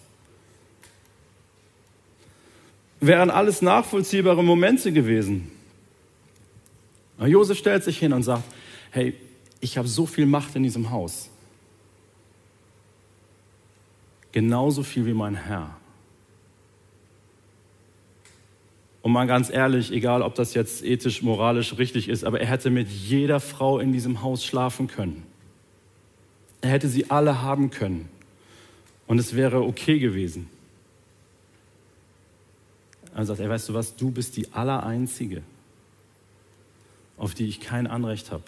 Wären 2.99 3.31
alles 3.31 3.63
nachvollziehbare 3.63 4.43
Momente 4.43 4.91
gewesen. 4.91 5.49
Aber 7.17 7.25
Josef 7.25 7.57
stellt 7.57 7.83
sich 7.83 7.97
hin 7.97 8.13
und 8.13 8.21
sagt, 8.21 8.43
hey, 8.91 9.15
ich 9.61 9.79
habe 9.79 9.87
so 9.87 10.05
viel 10.05 10.27
Macht 10.27 10.55
in 10.55 10.61
diesem 10.61 10.91
Haus. 10.91 11.31
Genauso 14.31 14.83
viel 14.83 15.05
wie 15.05 15.13
mein 15.13 15.35
Herr. 15.35 15.75
Und 19.01 19.13
mal 19.13 19.27
ganz 19.27 19.49
ehrlich, 19.49 19.91
egal 19.91 20.21
ob 20.21 20.35
das 20.35 20.53
jetzt 20.53 20.83
ethisch, 20.83 21.21
moralisch 21.21 21.77
richtig 21.77 22.09
ist, 22.09 22.23
aber 22.23 22.41
er 22.41 22.47
hätte 22.47 22.69
mit 22.69 22.89
jeder 22.89 23.39
Frau 23.39 23.79
in 23.79 23.93
diesem 23.93 24.21
Haus 24.21 24.43
schlafen 24.43 24.87
können. 24.87 25.23
Er 26.61 26.71
hätte 26.71 26.89
sie 26.89 27.09
alle 27.09 27.41
haben 27.41 27.69
können. 27.69 28.09
Und 29.07 29.17
es 29.17 29.35
wäre 29.35 29.63
okay 29.63 29.99
gewesen. 29.99 30.49
Er 33.15 33.25
sagt, 33.25 33.39
ey, 33.39 33.49
weißt 33.49 33.69
du 33.69 33.73
was, 33.73 33.95
du 33.95 34.11
bist 34.11 34.37
die 34.37 34.51
Allereinzige, 34.53 35.41
auf 37.17 37.33
die 37.33 37.47
ich 37.47 37.59
kein 37.59 37.87
Anrecht 37.87 38.31
habe. 38.31 38.43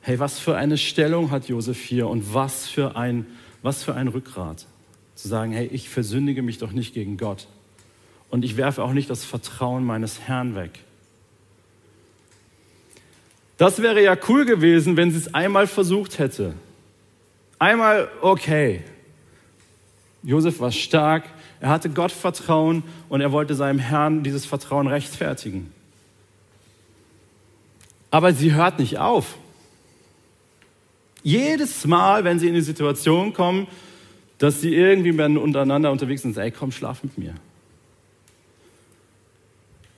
Hey, 0.00 0.18
was 0.18 0.38
für 0.38 0.56
eine 0.56 0.78
Stellung 0.78 1.30
hat 1.30 1.48
Josef 1.48 1.80
hier 1.80 2.08
und 2.08 2.34
was 2.34 2.66
für 2.66 2.96
ein 2.96 3.26
was 3.62 3.82
für 3.82 3.94
ein 3.94 4.08
Rückgrat. 4.08 4.66
Zu 5.14 5.28
sagen, 5.28 5.52
hey, 5.52 5.66
ich 5.66 5.88
versündige 5.88 6.42
mich 6.42 6.58
doch 6.58 6.72
nicht 6.72 6.94
gegen 6.94 7.16
Gott. 7.16 7.48
Und 8.30 8.44
ich 8.44 8.56
werfe 8.56 8.82
auch 8.82 8.92
nicht 8.92 9.10
das 9.10 9.24
Vertrauen 9.24 9.84
meines 9.84 10.20
Herrn 10.20 10.54
weg. 10.54 10.80
Das 13.56 13.82
wäre 13.82 14.02
ja 14.02 14.16
cool 14.28 14.44
gewesen, 14.44 14.96
wenn 14.96 15.10
sie 15.10 15.18
es 15.18 15.34
einmal 15.34 15.66
versucht 15.66 16.18
hätte. 16.18 16.54
Einmal, 17.58 18.08
okay. 18.20 18.84
Josef 20.22 20.60
war 20.60 20.70
stark, 20.70 21.24
er 21.60 21.70
hatte 21.70 21.90
Gott 21.90 22.12
Vertrauen 22.12 22.84
und 23.08 23.20
er 23.20 23.32
wollte 23.32 23.54
seinem 23.54 23.78
Herrn 23.78 24.22
dieses 24.22 24.46
Vertrauen 24.46 24.86
rechtfertigen. 24.86 25.72
Aber 28.10 28.32
sie 28.32 28.54
hört 28.54 28.78
nicht 28.78 28.98
auf. 28.98 29.36
Jedes 31.28 31.84
Mal, 31.84 32.24
wenn 32.24 32.38
sie 32.38 32.48
in 32.48 32.54
die 32.54 32.62
Situation 32.62 33.34
kommen, 33.34 33.66
dass 34.38 34.62
sie 34.62 34.74
irgendwie 34.74 35.10
untereinander 35.10 35.92
unterwegs 35.92 36.22
sind, 36.22 36.34
ey, 36.38 36.50
komm, 36.50 36.72
schlaf 36.72 37.02
mit 37.02 37.18
mir. 37.18 37.34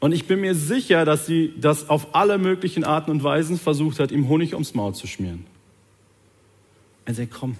Und 0.01 0.11
ich 0.11 0.27
bin 0.27 0.40
mir 0.40 0.57
sicher, 0.57 1.05
dass 1.05 1.27
sie 1.27 1.55
das 1.57 1.88
auf 1.88 2.16
alle 2.16 2.37
möglichen 2.38 2.83
Arten 2.83 3.12
und 3.12 3.23
Weisen 3.23 3.61
versucht 3.61 4.01
hat, 4.01 4.11
ihm 4.11 4.29
Honig 4.29 4.55
ums 4.55 4.75
Maul 4.75 4.93
zu 4.93 5.07
schmieren. 5.07 5.47
Er 7.05 7.14
sagt, 7.14 7.31
komm. 7.31 7.57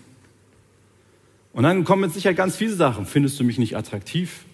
Und 1.53 1.63
dann 1.63 1.85
kommen 1.85 2.03
mit 2.03 2.13
Sicherheit 2.13 2.37
ganz 2.37 2.57
viele 2.57 2.75
Sachen. 2.75 3.07
Findest 3.07 3.39
du 3.39 3.45
mich 3.45 3.59
nicht 3.59 3.77
attraktiv? 3.77 4.47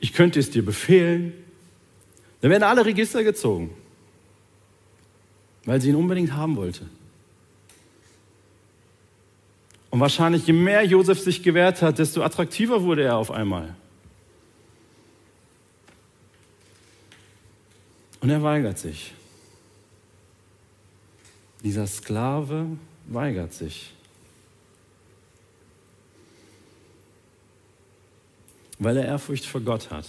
Ich 0.00 0.14
könnte 0.14 0.40
es 0.40 0.50
dir 0.50 0.64
befehlen. 0.64 1.34
Da 2.40 2.48
werden 2.48 2.62
alle 2.62 2.86
Register 2.86 3.22
gezogen, 3.24 3.74
weil 5.66 5.80
sie 5.80 5.90
ihn 5.90 5.96
unbedingt 5.96 6.32
haben 6.32 6.56
wollte. 6.56 6.88
Und 9.90 10.00
wahrscheinlich, 10.00 10.46
je 10.46 10.52
mehr 10.52 10.84
Josef 10.84 11.20
sich 11.20 11.42
gewehrt 11.42 11.82
hat, 11.82 11.98
desto 11.98 12.22
attraktiver 12.22 12.82
wurde 12.82 13.02
er 13.02 13.16
auf 13.16 13.30
einmal. 13.30 13.74
Und 18.20 18.30
er 18.30 18.42
weigert 18.42 18.78
sich. 18.78 19.12
Dieser 21.62 21.86
Sklave 21.86 22.66
weigert 23.06 23.52
sich. 23.52 23.92
Weil 28.78 28.98
er 28.98 29.06
Ehrfurcht 29.06 29.46
vor 29.46 29.60
Gott 29.60 29.90
hat. 29.90 30.06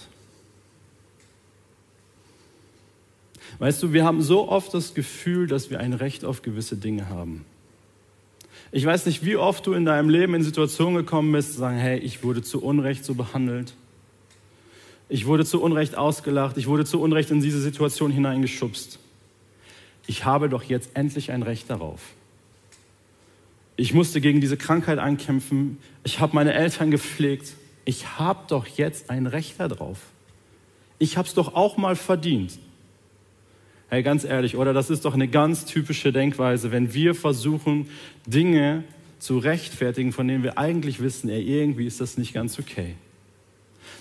Weißt 3.58 3.82
du, 3.82 3.92
wir 3.92 4.04
haben 4.04 4.22
so 4.22 4.48
oft 4.48 4.72
das 4.74 4.94
Gefühl, 4.94 5.46
dass 5.46 5.70
wir 5.70 5.80
ein 5.80 5.92
Recht 5.92 6.24
auf 6.24 6.42
gewisse 6.42 6.76
Dinge 6.76 7.08
haben. 7.08 7.44
Ich 8.70 8.84
weiß 8.84 9.06
nicht, 9.06 9.24
wie 9.24 9.36
oft 9.36 9.66
du 9.66 9.72
in 9.72 9.84
deinem 9.84 10.10
Leben 10.10 10.34
in 10.34 10.42
Situationen 10.42 10.94
gekommen 10.94 11.32
bist, 11.32 11.54
zu 11.54 11.58
sagen, 11.58 11.78
hey, 11.78 11.98
ich 11.98 12.22
wurde 12.22 12.42
zu 12.42 12.62
Unrecht 12.62 13.04
so 13.04 13.14
behandelt. 13.14 13.74
Ich 15.08 15.26
wurde 15.26 15.46
zu 15.46 15.62
Unrecht 15.62 15.96
ausgelacht. 15.96 16.58
Ich 16.58 16.66
wurde 16.66 16.84
zu 16.84 17.00
Unrecht 17.00 17.30
in 17.30 17.40
diese 17.40 17.60
Situation 17.60 18.10
hineingeschubst. 18.10 18.98
Ich 20.06 20.24
habe 20.24 20.48
doch 20.48 20.62
jetzt 20.62 20.90
endlich 20.94 21.30
ein 21.30 21.42
Recht 21.42 21.70
darauf. 21.70 22.00
Ich 23.76 23.94
musste 23.94 24.20
gegen 24.20 24.40
diese 24.40 24.56
Krankheit 24.56 24.98
ankämpfen. 24.98 25.78
Ich 26.04 26.20
habe 26.20 26.34
meine 26.34 26.52
Eltern 26.52 26.90
gepflegt. 26.90 27.54
Ich 27.84 28.18
habe 28.18 28.40
doch 28.48 28.66
jetzt 28.66 29.08
ein 29.08 29.26
Recht 29.26 29.58
darauf. 29.58 29.98
Ich 30.98 31.16
habe 31.16 31.28
es 31.28 31.34
doch 31.34 31.54
auch 31.54 31.76
mal 31.76 31.96
verdient. 31.96 32.58
Hey, 33.90 34.02
ganz 34.02 34.24
ehrlich, 34.24 34.56
oder 34.56 34.74
das 34.74 34.90
ist 34.90 35.06
doch 35.06 35.14
eine 35.14 35.28
ganz 35.28 35.64
typische 35.64 36.12
Denkweise, 36.12 36.70
wenn 36.72 36.92
wir 36.92 37.14
versuchen, 37.14 37.88
Dinge 38.26 38.84
zu 39.18 39.38
rechtfertigen, 39.38 40.12
von 40.12 40.28
denen 40.28 40.42
wir 40.42 40.58
eigentlich 40.58 41.00
wissen, 41.00 41.30
ey, 41.30 41.42
irgendwie 41.42 41.86
ist 41.86 42.00
das 42.00 42.18
nicht 42.18 42.34
ganz 42.34 42.58
okay. 42.58 42.96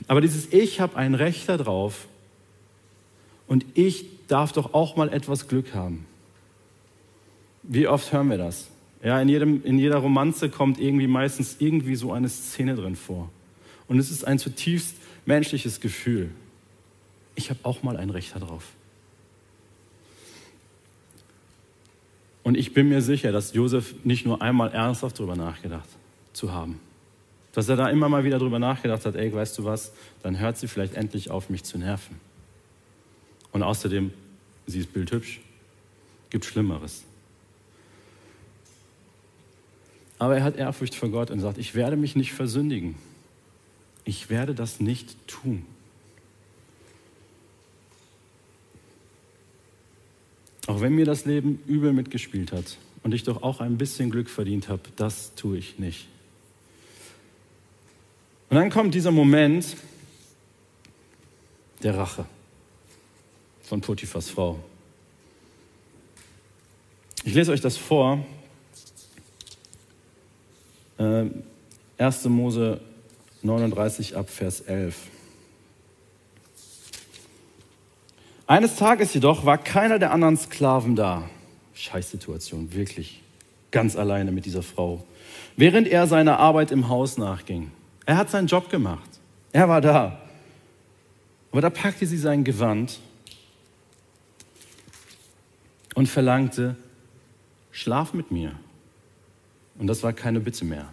Aber 0.08 0.19
dieses 0.19 0.52
Ich 0.52 0.82
habe 0.82 0.97
ein 0.97 1.15
Recht 1.15 1.47
darauf 1.47 2.08
und 3.47 3.65
ich 3.76 4.06
darf 4.28 4.52
doch 4.52 4.73
auch 4.73 4.97
mal 4.97 5.12
etwas 5.12 5.47
Glück 5.47 5.73
haben. 5.73 6.06
Wie 7.63 7.88
oft 7.88 8.12
hören 8.12 8.30
wir 8.30 8.38
das? 8.38 8.69
Ja, 9.04 9.21
in, 9.21 9.30
jedem, 9.30 9.63
in 9.63 9.80
jeder 9.80 9.97
Romanze 9.97 10.50
kommt 10.50 10.80
irgendwie 10.80 11.08
meistens 11.08 11.58
irgendwie 11.60 11.95
so 11.95 12.12
eine 12.12 12.28
Szene 12.28 12.76
drin 12.76 12.95
vor. 12.95 13.30
Und 13.88 14.00
es 14.00 14.12
ist 14.12 14.26
ein 14.26 14.38
zutiefst 14.38 14.95
menschliches 15.26 15.80
Gefühl. 15.80 16.30
Ich 17.36 17.50
habe 17.50 17.60
auch 17.63 17.84
mal 17.84 17.95
ein 17.95 18.10
Recht 18.10 18.36
darauf. 18.36 18.63
Und 22.48 22.56
ich 22.56 22.74
bin 22.74 22.88
mir 22.88 23.02
sicher, 23.02 23.34
dass 23.34 23.52
Josef 23.52 23.94
nicht 24.06 24.26
nur 24.26 24.42
einmal 24.42 24.72
ernsthaft 24.72 25.20
darüber 25.20 25.36
nachgedacht 25.36 25.90
zu 26.32 26.54
haben. 26.54 26.80
Dass 27.52 27.68
er 27.68 27.76
da 27.76 27.90
immer 27.90 28.08
mal 28.08 28.24
wieder 28.24 28.40
drüber 28.40 28.58
nachgedacht 28.58 29.06
hat, 29.06 29.16
ey, 29.16 29.34
weißt 29.34 29.58
du 29.58 29.66
was, 29.66 29.92
dann 30.24 30.40
hört 30.40 30.58
sie 30.58 30.70
vielleicht 30.70 30.94
endlich 30.94 31.30
auf, 31.30 31.50
mich 31.50 31.66
zu 31.66 31.78
nerven. 31.78 32.22
Und 33.52 33.64
außerdem, 33.64 34.14
sie 34.66 34.80
ist 34.80 34.94
bildhübsch. 34.94 35.42
Gibt 36.30 36.46
Schlimmeres. 36.46 37.04
Aber 40.18 40.38
er 40.38 40.46
hat 40.46 40.56
Ehrfurcht 40.56 40.96
vor 40.96 41.10
Gott 41.10 41.30
und 41.32 41.42
sagt, 41.42 41.58
ich 41.58 41.76
werde 41.76 41.98
mich 41.98 42.16
nicht 42.16 42.32
versündigen. 42.32 42.96
Ich 44.06 44.30
werde 44.30 44.56
das 44.56 44.80
nicht 44.80 45.18
tun. 45.28 45.66
Auch 50.78 50.82
wenn 50.82 50.94
mir 50.94 51.06
das 51.06 51.26
Leben 51.26 51.60
übel 51.66 51.92
mitgespielt 51.92 52.52
hat 52.52 52.78
und 53.02 53.12
ich 53.12 53.24
doch 53.24 53.42
auch 53.42 53.62
ein 53.62 53.80
bisschen 53.80 54.12
Glück 54.12 54.30
verdient 54.30 54.70
habe, 54.70 54.84
das 54.96 55.34
tue 55.34 55.58
ich 55.58 55.80
nicht. 55.80 56.08
Und 58.52 58.58
dann 58.58 58.70
kommt 58.70 58.94
dieser 58.94 59.10
Moment 59.10 59.76
der 61.82 61.98
Rache 61.98 62.28
von 63.63 63.82
Potiphas 63.82 64.30
Frau. 64.30 64.60
Ich 67.24 67.34
lese 67.34 67.54
euch 67.54 67.62
das 67.62 67.76
vor. 67.76 68.24
Äh, 71.00 71.26
1. 71.98 72.26
Mose 72.26 72.82
39 73.42 74.16
ab 74.16 74.30
Vers 74.30 74.62
11. 74.62 74.96
Eines 78.48 78.78
Tages 78.78 79.14
jedoch 79.14 79.46
war 79.46 79.58
keiner 79.58 80.00
der 80.00 80.12
anderen 80.14 80.38
Sklaven 80.38 80.96
da. 80.96 81.30
Scheißsituation, 81.74 82.74
wirklich. 82.74 83.22
Ganz 83.72 83.98
alleine 83.98 84.32
mit 84.32 84.46
dieser 84.46 84.64
Frau. 84.64 85.06
Während 85.58 85.90
er 85.90 86.08
seiner 86.08 86.40
Arbeit 86.40 86.72
im 86.72 86.88
Haus 86.88 87.18
nachging. 87.18 87.72
Er 88.06 88.16
hat 88.16 88.30
seinen 88.30 88.48
Job 88.48 88.70
gemacht. 88.70 89.10
Er 89.52 89.68
war 89.68 89.82
da. 89.82 90.22
Aber 91.52 91.60
da 91.60 91.70
packte 91.70 92.08
sie 92.08 92.18
sein 92.18 92.46
Gewand 92.46 93.00
und 95.94 96.08
verlangte, 96.08 96.78
schlaf 97.72 98.14
mit 98.14 98.32
mir. 98.32 98.54
Und 99.78 99.88
das 99.88 100.04
war 100.04 100.14
keine 100.14 100.40
Bitte 100.40 100.64
mehr. 100.64 100.88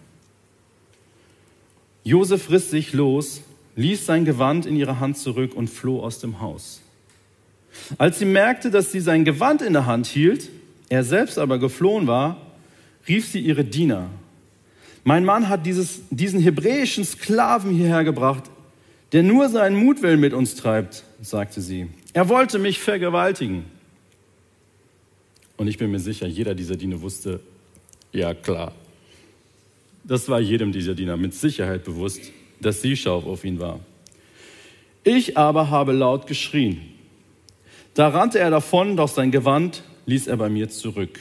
Josef 2.03 2.51
riss 2.51 2.71
sich 2.71 2.93
los, 2.93 3.43
ließ 3.77 4.07
sein 4.07 4.25
Gewand 4.25 4.67
in 4.67 4.75
ihre 4.75 4.99
Hand 4.99 5.19
zurück 5.19 5.55
und 5.55 5.71
floh 5.71 6.03
aus 6.03 6.19
dem 6.19 6.41
Haus. 6.41 6.81
Als 7.99 8.19
sie 8.19 8.25
merkte, 8.25 8.71
dass 8.71 8.93
sie 8.93 9.01
sein 9.01 9.25
Gewand 9.25 9.63
in 9.63 9.73
der 9.73 9.87
Hand 9.87 10.07
hielt, 10.07 10.51
er 10.89 11.05
selbst 11.05 11.39
aber 11.39 11.59
geflohen 11.59 12.07
war, 12.07 12.41
rief 13.07 13.27
sie 13.27 13.41
ihre 13.41 13.65
Diener 13.65 14.11
mein 15.05 15.27
Mann 15.27 15.51
hat 15.51 15.67
dieses, 15.67 16.01
diesen 16.11 16.41
hebräischen 16.41 17.05
Sklaven 17.05 17.71
hierher 17.71 18.05
gebracht, 18.05 18.45
der 19.13 19.23
nur 19.23 19.51
seinen 19.51 19.77
Mutwillen 19.77 20.19
mit 20.19 20.33
uns 20.33 20.57
treibt, 20.57 21.05
sagte 21.21 21.61
sie. 21.61 21.89
Er 22.15 22.31
wollte 22.31 22.59
mich 22.59 22.81
vergewaltigen. 22.81 23.67
Und 25.59 25.69
ich 25.69 25.79
bin 25.79 25.91
mir 25.91 26.01
sicher, 26.01 26.27
jeder 26.27 26.55
dieser 26.55 26.77
Diener 26.77 27.03
wusste, 27.03 27.41
ja 28.13 28.33
klar. 28.33 28.73
Das 30.03 30.29
war 30.29 30.41
jedem 30.41 30.73
dieser 30.73 30.95
Diener 30.95 31.17
mit 31.17 31.35
Sicherheit 31.35 31.85
bewusst, 31.85 32.33
dass 32.61 32.81
sie 32.81 32.97
scharf 32.97 33.27
auf 33.27 33.45
ihn 33.45 33.61
war. 33.61 33.81
Ich 35.05 35.37
aber 35.37 35.69
habe 35.71 35.93
laut 35.93 36.27
geschrien. 36.27 36.81
Da 37.95 38.09
rannte 38.09 38.41
er 38.41 38.51
davon, 38.51 38.97
doch 38.97 39.09
sein 39.09 39.31
Gewand 39.31 39.85
ließ 40.07 40.27
er 40.27 40.37
bei 40.37 40.49
mir 40.49 40.69
zurück. 40.69 41.21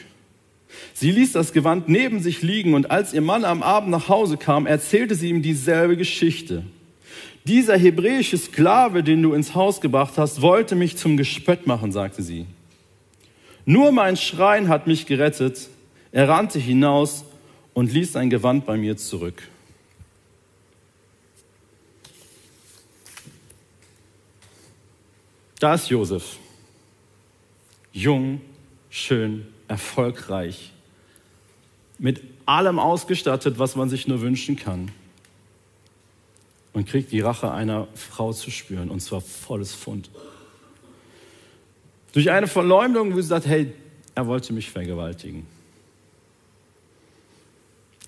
Sie 0.93 1.11
ließ 1.11 1.31
das 1.33 1.53
Gewand 1.53 1.87
neben 1.87 2.19
sich 2.19 2.41
liegen 2.41 2.73
und 2.73 2.89
als 2.89 3.13
ihr 3.13 3.21
Mann 3.21 3.45
am 3.45 3.61
Abend 3.61 3.91
nach 3.91 4.09
Hause 4.09 4.37
kam, 4.37 4.65
erzählte 4.65 5.13
sie 5.13 5.29
ihm 5.29 5.43
dieselbe 5.43 5.97
Geschichte. 5.97 6.63
Dieser 7.45 7.77
hebräische 7.77 8.37
Sklave, 8.37 9.03
den 9.03 9.21
du 9.21 9.33
ins 9.33 9.53
Haus 9.53 9.81
gebracht 9.81 10.13
hast, 10.17 10.41
wollte 10.41 10.75
mich 10.75 10.97
zum 10.97 11.15
Gespött 11.15 11.67
machen, 11.67 11.91
sagte 11.91 12.23
sie. 12.23 12.47
Nur 13.65 13.91
mein 13.91 14.17
Schreien 14.17 14.67
hat 14.67 14.87
mich 14.87 15.05
gerettet. 15.05 15.69
Er 16.11 16.27
rannte 16.27 16.57
hinaus 16.57 17.25
und 17.73 17.93
ließ 17.93 18.13
sein 18.13 18.29
Gewand 18.29 18.65
bei 18.65 18.77
mir 18.77 18.97
zurück. 18.97 19.43
Da 25.59 25.75
ist 25.75 25.89
Josef. 25.89 26.37
Jung, 27.93 28.41
schön, 28.89 29.45
erfolgreich, 29.67 30.73
mit 31.99 32.21
allem 32.45 32.79
ausgestattet, 32.79 33.59
was 33.59 33.75
man 33.75 33.87
sich 33.87 34.07
nur 34.07 34.21
wünschen 34.21 34.55
kann. 34.55 34.91
Und 36.73 36.87
kriegt 36.87 37.11
die 37.11 37.21
Rache 37.21 37.51
einer 37.51 37.87
Frau 37.93 38.33
zu 38.33 38.49
spüren, 38.49 38.89
und 38.89 38.99
zwar 38.99 39.21
volles 39.21 39.75
Pfund. 39.75 40.09
Durch 42.13 42.31
eine 42.31 42.47
Verleumdung, 42.47 43.13
wo 43.13 43.21
sie 43.21 43.27
sagt, 43.27 43.45
hey, 43.45 43.71
er 44.15 44.27
wollte 44.27 44.53
mich 44.53 44.71
vergewaltigen. 44.71 45.45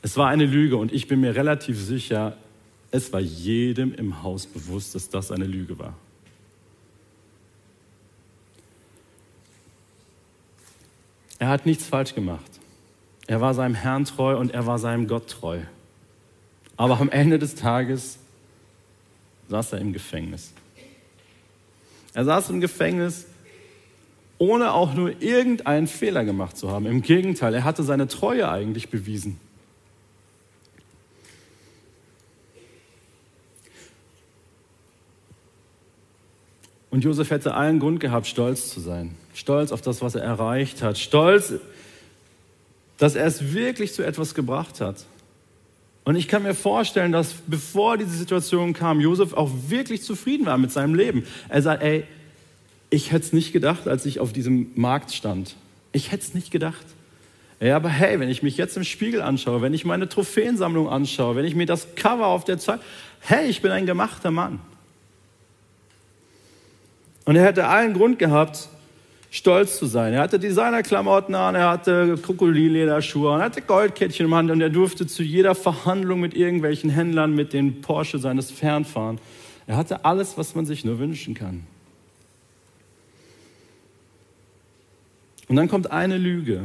Es 0.01 0.17
war 0.17 0.29
eine 0.29 0.45
Lüge 0.45 0.77
und 0.77 0.91
ich 0.93 1.07
bin 1.07 1.21
mir 1.21 1.35
relativ 1.35 1.79
sicher, 1.79 2.37
es 2.91 3.11
war 3.11 3.19
jedem 3.19 3.93
im 3.93 4.23
Haus 4.23 4.45
bewusst, 4.45 4.95
dass 4.95 5.09
das 5.09 5.31
eine 5.31 5.45
Lüge 5.45 5.77
war. 5.77 5.95
Er 11.45 11.51
hat 11.51 11.67
nichts 11.67 11.85
falsch 11.85 12.15
gemacht. 12.15 12.59
Er 13.27 13.39
war 13.39 13.53
seinem 13.53 13.75
Herrn 13.75 14.03
treu 14.05 14.35
und 14.35 14.51
er 14.55 14.65
war 14.65 14.79
seinem 14.79 15.07
Gott 15.07 15.29
treu. 15.29 15.59
Aber 16.75 16.99
am 16.99 17.11
Ende 17.11 17.37
des 17.37 17.53
Tages 17.53 18.17
saß 19.49 19.73
er 19.73 19.79
im 19.79 19.93
Gefängnis. 19.93 20.53
Er 22.15 22.25
saß 22.25 22.49
im 22.49 22.61
Gefängnis, 22.61 23.27
ohne 24.39 24.73
auch 24.73 24.95
nur 24.95 25.21
irgendeinen 25.21 25.85
Fehler 25.85 26.25
gemacht 26.25 26.57
zu 26.57 26.71
haben. 26.71 26.87
Im 26.87 27.03
Gegenteil, 27.03 27.53
er 27.53 27.63
hatte 27.63 27.83
seine 27.83 28.07
Treue 28.07 28.49
eigentlich 28.49 28.89
bewiesen. 28.89 29.39
Und 36.89 37.03
Josef 37.03 37.29
hätte 37.29 37.53
allen 37.53 37.79
Grund 37.79 37.99
gehabt, 37.99 38.25
stolz 38.25 38.69
zu 38.69 38.79
sein. 38.79 39.15
Stolz 39.35 39.71
auf 39.71 39.81
das, 39.81 40.01
was 40.01 40.15
er 40.15 40.23
erreicht 40.23 40.81
hat. 40.81 40.97
Stolz, 40.97 41.53
dass 42.97 43.15
er 43.15 43.25
es 43.25 43.53
wirklich 43.53 43.93
zu 43.93 44.01
etwas 44.01 44.33
gebracht 44.33 44.81
hat. 44.81 45.05
Und 46.05 46.15
ich 46.15 46.27
kann 46.27 46.43
mir 46.43 46.53
vorstellen, 46.53 47.11
dass 47.11 47.33
bevor 47.45 47.97
diese 47.97 48.15
Situation 48.15 48.73
kam, 48.73 49.01
Josef 49.01 49.33
auch 49.33 49.51
wirklich 49.67 50.03
zufrieden 50.03 50.45
war 50.45 50.57
mit 50.57 50.71
seinem 50.71 50.95
Leben. 50.95 51.25
Er 51.49 51.61
sagt, 51.61 51.83
ey, 51.83 52.05
ich 52.89 53.11
hätte 53.11 53.25
es 53.25 53.33
nicht 53.33 53.51
gedacht, 53.51 53.87
als 53.87 54.05
ich 54.05 54.19
auf 54.19 54.31
diesem 54.31 54.71
Markt 54.75 55.11
stand. 55.11 55.55
Ich 55.91 56.11
hätte 56.11 56.23
es 56.23 56.33
nicht 56.33 56.51
gedacht. 56.51 56.85
Ja, 57.59 57.75
aber 57.75 57.89
hey, 57.89 58.19
wenn 58.19 58.29
ich 58.29 58.43
mich 58.43 58.55
jetzt 58.55 58.77
im 58.77 58.83
Spiegel 58.83 59.21
anschaue, 59.21 59.61
wenn 59.61 59.73
ich 59.73 59.83
meine 59.83 60.07
Trophäensammlung 60.07 60.87
anschaue, 60.87 61.35
wenn 61.35 61.45
ich 61.45 61.55
mir 61.55 61.65
das 61.65 61.95
Cover 61.95 62.27
auf 62.27 62.45
der 62.45 62.57
Zeit, 62.57 62.79
hey, 63.19 63.47
ich 63.47 63.61
bin 63.61 63.71
ein 63.71 63.85
gemachter 63.85 64.31
Mann. 64.31 64.59
Und 67.25 67.35
er 67.35 67.43
hätte 67.43 67.67
allen 67.67 67.93
Grund 67.93 68.19
gehabt, 68.19 68.69
stolz 69.31 69.77
zu 69.77 69.85
sein. 69.85 70.13
Er 70.13 70.21
hatte 70.21 70.39
Designerklamotten 70.39 71.35
an, 71.35 71.55
er 71.55 71.69
hatte 71.69 72.17
Krokodillederschuhe 72.21 73.37
er 73.39 73.45
hatte 73.45 73.61
Goldkettchen 73.61 74.27
im 74.27 74.35
Hand 74.35 74.51
und 74.51 74.61
er 74.61 74.69
durfte 74.69 75.07
zu 75.07 75.23
jeder 75.23 75.55
Verhandlung 75.55 76.19
mit 76.21 76.35
irgendwelchen 76.35 76.89
Händlern 76.89 77.33
mit 77.35 77.53
den 77.53 77.81
Porsche 77.81 78.19
seines 78.19 78.51
fernfahren. 78.51 79.19
Er 79.67 79.77
hatte 79.77 80.05
alles, 80.05 80.37
was 80.37 80.55
man 80.55 80.65
sich 80.65 80.85
nur 80.85 80.99
wünschen 80.99 81.33
kann. 81.33 81.65
Und 85.47 85.55
dann 85.55 85.67
kommt 85.67 85.91
eine 85.91 86.17
Lüge 86.17 86.61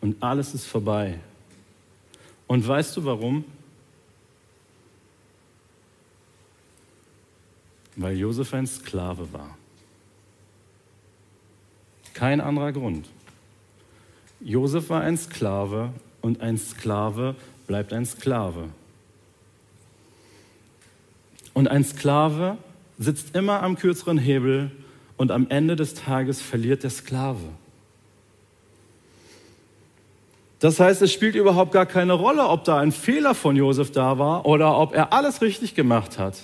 und 0.00 0.22
alles 0.22 0.54
ist 0.54 0.66
vorbei. 0.66 1.18
Und 2.46 2.66
weißt 2.66 2.96
du 2.96 3.04
warum? 3.04 3.44
Weil 7.96 8.16
Josef 8.16 8.52
ein 8.52 8.66
Sklave 8.66 9.32
war. 9.32 9.56
Kein 12.16 12.40
anderer 12.40 12.72
Grund. 12.72 13.06
Josef 14.40 14.88
war 14.88 15.02
ein 15.02 15.18
Sklave 15.18 15.90
und 16.22 16.40
ein 16.40 16.56
Sklave 16.56 17.34
bleibt 17.66 17.92
ein 17.92 18.06
Sklave. 18.06 18.70
Und 21.52 21.68
ein 21.68 21.84
Sklave 21.84 22.56
sitzt 22.98 23.36
immer 23.36 23.62
am 23.62 23.76
kürzeren 23.76 24.16
Hebel 24.16 24.70
und 25.18 25.30
am 25.30 25.48
Ende 25.50 25.76
des 25.76 25.92
Tages 25.92 26.40
verliert 26.40 26.84
der 26.84 26.90
Sklave. 26.90 27.50
Das 30.58 30.80
heißt, 30.80 31.02
es 31.02 31.12
spielt 31.12 31.34
überhaupt 31.34 31.72
gar 31.72 31.84
keine 31.84 32.14
Rolle, 32.14 32.48
ob 32.48 32.64
da 32.64 32.78
ein 32.78 32.92
Fehler 32.92 33.34
von 33.34 33.56
Josef 33.56 33.92
da 33.92 34.18
war 34.18 34.46
oder 34.46 34.78
ob 34.78 34.94
er 34.94 35.12
alles 35.12 35.42
richtig 35.42 35.74
gemacht 35.74 36.18
hat. 36.18 36.38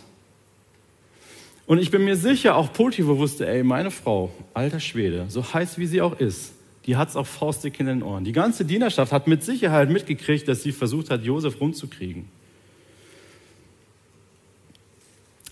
Und 1.66 1.79
ich 1.79 1.90
bin 1.90 2.05
mir 2.05 2.16
sicher, 2.16 2.57
auch 2.57 2.72
Potiphar 2.72 3.18
wusste, 3.18 3.46
ey, 3.46 3.62
meine 3.62 3.90
Frau, 3.90 4.33
alter 4.53 4.81
Schwede, 4.81 5.27
so 5.29 5.55
heiß 5.55 5.79
wie 5.79 5.87
sie 5.87 6.01
auch 6.01 6.18
ist, 6.18 6.53
die 6.87 6.96
hat 6.96 7.11
es 7.11 7.16
auch 7.16 7.27
faustdick 7.27 7.79
in 7.79 7.87
den 7.87 8.03
Ohren. 8.03 8.25
Die 8.25 8.33
ganze 8.33 8.64
Dienerschaft 8.64 9.12
hat 9.12 9.29
mit 9.29 9.44
Sicherheit 9.44 9.88
mitgekriegt, 9.88 10.48
dass 10.48 10.62
sie 10.62 10.72
versucht 10.72 11.11
hat, 11.11 11.22
Josef 11.22 11.61
rumzukriegen. 11.61 12.29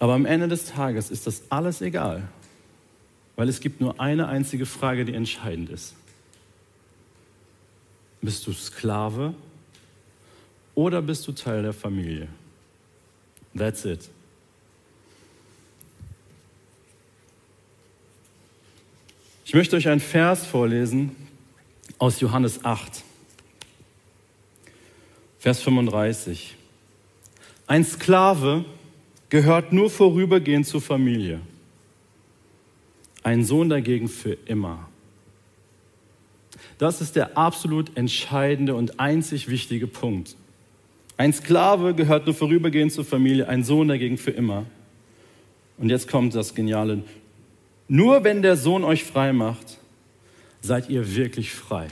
Aber 0.01 0.15
am 0.15 0.27
Ende 0.27 0.49
des 0.49 0.65
Tages 0.65 1.11
ist 1.11 1.27
das 1.27 1.43
alles 1.51 1.83
egal, 1.83 2.27
weil 3.37 3.49
es 3.49 3.61
gibt 3.61 3.81
nur 3.81 4.01
eine 4.01 4.29
einzige 4.29 4.67
Frage, 4.67 5.05
die 5.05 5.15
entscheidend 5.15 5.71
ist. 5.71 5.95
Bist 8.23 8.47
du 8.47 8.53
Sklave 8.53 9.35
oder 10.75 11.01
bist 11.03 11.27
du 11.29 11.33
Teil 11.33 11.63
der 11.63 11.73
Familie? 11.73 12.29
That's 13.57 13.85
it. 13.85 14.09
Ich 19.51 19.55
möchte 19.55 19.75
euch 19.75 19.89
einen 19.89 19.99
Vers 19.99 20.47
vorlesen 20.47 21.11
aus 21.99 22.21
Johannes 22.21 22.65
8, 22.65 23.03
Vers 25.41 25.61
35. 25.63 26.55
Ein 27.67 27.85
Sklave 27.85 28.65
gehört 29.29 29.73
nur 29.73 29.91
vorübergehend 29.91 30.69
zur 30.69 30.81
Familie, 30.81 31.41
ein 33.25 33.43
Sohn 33.43 33.69
dagegen 33.69 34.07
für 34.09 34.39
immer. 34.45 34.89
Das 36.79 37.01
ist 37.01 37.17
der 37.17 37.37
absolut 37.37 37.97
entscheidende 37.97 38.77
und 38.77 39.01
einzig 39.01 39.49
wichtige 39.49 39.89
Punkt. 39.89 40.37
Ein 41.17 41.33
Sklave 41.33 41.97
gehört 41.97 42.27
nur 42.27 42.37
vorübergehend 42.37 42.93
zur 42.93 43.05
Familie, 43.05 43.49
ein 43.49 43.65
Sohn 43.65 43.89
dagegen 43.89 44.17
für 44.17 44.31
immer. 44.31 44.67
Und 45.77 45.91
jetzt 45.91 46.07
kommt 46.07 46.37
das 46.37 46.55
Geniale. 46.55 47.03
Nur 47.93 48.23
wenn 48.23 48.41
der 48.41 48.57
Sohn 48.57 48.85
euch 48.85 49.03
frei 49.03 49.33
macht, 49.33 49.79
seid 50.61 50.89
ihr 50.89 51.17
wirklich 51.17 51.53
frei. 51.53 51.89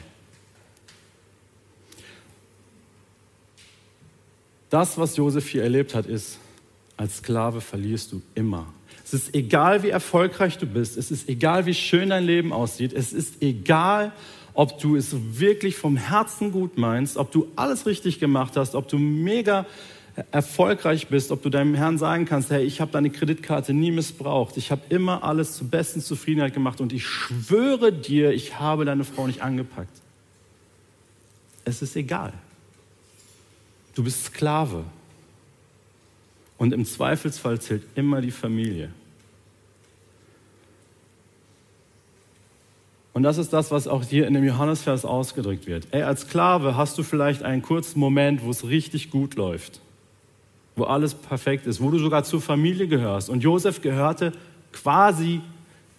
Das, 4.70 4.96
was 4.96 5.16
Josef 5.16 5.48
hier 5.48 5.64
erlebt 5.64 5.96
hat, 5.96 6.06
ist, 6.06 6.38
als 6.96 7.16
Sklave 7.16 7.60
verlierst 7.60 8.12
du 8.12 8.22
immer. 8.36 8.72
Es 9.04 9.12
ist 9.12 9.34
egal, 9.34 9.82
wie 9.82 9.88
erfolgreich 9.88 10.56
du 10.56 10.66
bist. 10.66 10.96
Es 10.96 11.10
ist 11.10 11.28
egal, 11.28 11.66
wie 11.66 11.74
schön 11.74 12.10
dein 12.10 12.22
Leben 12.22 12.52
aussieht. 12.52 12.92
Es 12.92 13.12
ist 13.12 13.42
egal, 13.42 14.12
ob 14.54 14.78
du 14.78 14.94
es 14.94 15.16
wirklich 15.40 15.74
vom 15.74 15.96
Herzen 15.96 16.52
gut 16.52 16.78
meinst, 16.78 17.16
ob 17.16 17.32
du 17.32 17.48
alles 17.56 17.86
richtig 17.86 18.20
gemacht 18.20 18.56
hast, 18.56 18.76
ob 18.76 18.86
du 18.86 18.98
mega 18.98 19.66
erfolgreich 20.32 21.08
bist, 21.08 21.30
ob 21.30 21.42
du 21.42 21.50
deinem 21.50 21.74
Herrn 21.74 21.98
sagen 21.98 22.24
kannst, 22.24 22.50
hey, 22.50 22.64
ich 22.64 22.80
habe 22.80 22.90
deine 22.90 23.10
Kreditkarte 23.10 23.72
nie 23.72 23.90
missbraucht, 23.90 24.56
ich 24.56 24.70
habe 24.70 24.82
immer 24.88 25.22
alles 25.22 25.56
zur 25.56 25.68
besten 25.68 26.00
Zufriedenheit 26.00 26.54
gemacht 26.54 26.80
und 26.80 26.92
ich 26.92 27.06
schwöre 27.06 27.92
dir, 27.92 28.32
ich 28.32 28.58
habe 28.58 28.84
deine 28.84 29.04
Frau 29.04 29.26
nicht 29.26 29.42
angepackt. 29.42 29.96
Es 31.64 31.82
ist 31.82 31.96
egal. 31.96 32.32
Du 33.94 34.02
bist 34.02 34.24
Sklave. 34.24 34.84
Und 36.56 36.72
im 36.72 36.84
Zweifelsfall 36.84 37.60
zählt 37.60 37.82
immer 37.94 38.20
die 38.20 38.30
Familie. 38.30 38.90
Und 43.12 43.22
das 43.22 43.38
ist 43.38 43.52
das, 43.52 43.70
was 43.70 43.86
auch 43.86 44.02
hier 44.02 44.26
in 44.26 44.34
dem 44.34 44.44
Johannesvers 44.44 45.04
ausgedrückt 45.04 45.66
wird. 45.66 45.88
Ey, 45.90 46.02
als 46.02 46.22
Sklave 46.22 46.76
hast 46.76 46.98
du 46.98 47.02
vielleicht 47.02 47.42
einen 47.42 47.62
kurzen 47.62 48.00
Moment, 48.00 48.42
wo 48.44 48.50
es 48.50 48.66
richtig 48.66 49.10
gut 49.10 49.34
läuft 49.34 49.80
wo 50.78 50.84
alles 50.84 51.14
perfekt 51.14 51.66
ist, 51.66 51.80
wo 51.80 51.90
du 51.90 51.98
sogar 51.98 52.24
zur 52.24 52.40
Familie 52.40 52.88
gehörst. 52.88 53.28
Und 53.28 53.42
Josef 53.42 53.82
gehörte 53.82 54.32
quasi, 54.72 55.40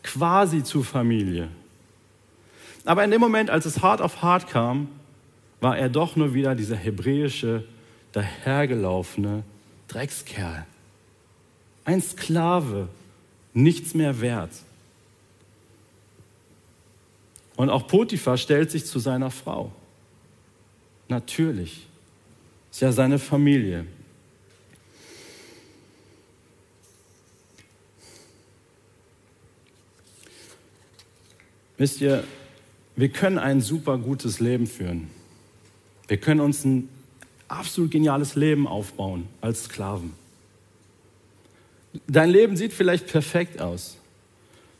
quasi 0.04 0.64
zur 0.64 0.84
Familie. 0.84 1.50
Aber 2.86 3.04
in 3.04 3.12
dem 3.12 3.22
Moment, 3.22 3.50
als 3.50 3.66
es 3.66 3.82
hart 3.82 4.02
auf 4.02 4.22
hart 4.22 4.48
kam, 4.48 4.88
war 5.62 5.78
er 5.78 5.90
doch 5.90 6.16
nur 6.16 6.34
wieder 6.34 6.56
dieser 6.56 6.76
hebräische, 6.76 7.66
dahergelaufene 8.14 9.44
Dreckskerl. 9.88 10.66
Ein 11.86 12.02
Sklave, 12.02 12.88
nichts 13.54 13.94
mehr 13.94 14.22
wert. 14.22 14.52
Und 17.56 17.70
auch 17.70 17.88
Potiphar 17.88 18.38
stellt 18.38 18.72
sich 18.72 18.86
zu 18.86 19.00
seiner 19.00 19.32
Frau. 19.32 19.72
Natürlich. 21.10 21.88
Ist 22.72 22.82
ja 22.82 22.92
seine 22.92 23.20
Familie. 23.20 23.86
Wisst 31.80 32.02
ihr, 32.02 32.26
wir 32.98 33.08
können 33.08 33.40
ein 33.40 33.62
super 33.62 33.98
gutes 33.98 34.42
Leben 34.42 34.68
führen. 34.68 35.10
Wir 36.10 36.18
können 36.18 36.42
uns 36.42 36.66
ein 36.66 36.90
absolut 37.48 37.90
geniales 37.90 38.36
Leben 38.36 38.68
aufbauen 38.68 39.30
als 39.40 39.64
Sklaven. 39.64 40.12
Dein 42.06 42.32
Leben 42.32 42.58
sieht 42.58 42.74
vielleicht 42.74 43.08
perfekt 43.08 43.62
aus. 43.62 43.96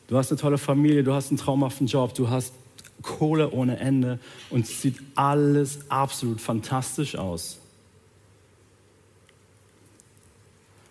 Du 0.10 0.18
hast 0.18 0.30
eine 0.30 0.42
tolle 0.42 0.58
Familie, 0.58 1.04
du 1.04 1.14
hast 1.14 1.30
einen 1.30 1.38
traumhaften 1.38 1.88
Job, 1.88 2.14
du 2.16 2.30
hast 2.30 2.54
Kohle 3.02 3.50
ohne 3.52 3.80
Ende 3.80 4.20
und 4.50 4.66
es 4.66 4.82
sieht 4.82 5.00
alles 5.16 5.80
absolut 5.90 6.42
fantastisch 6.42 7.16
aus. 7.16 7.60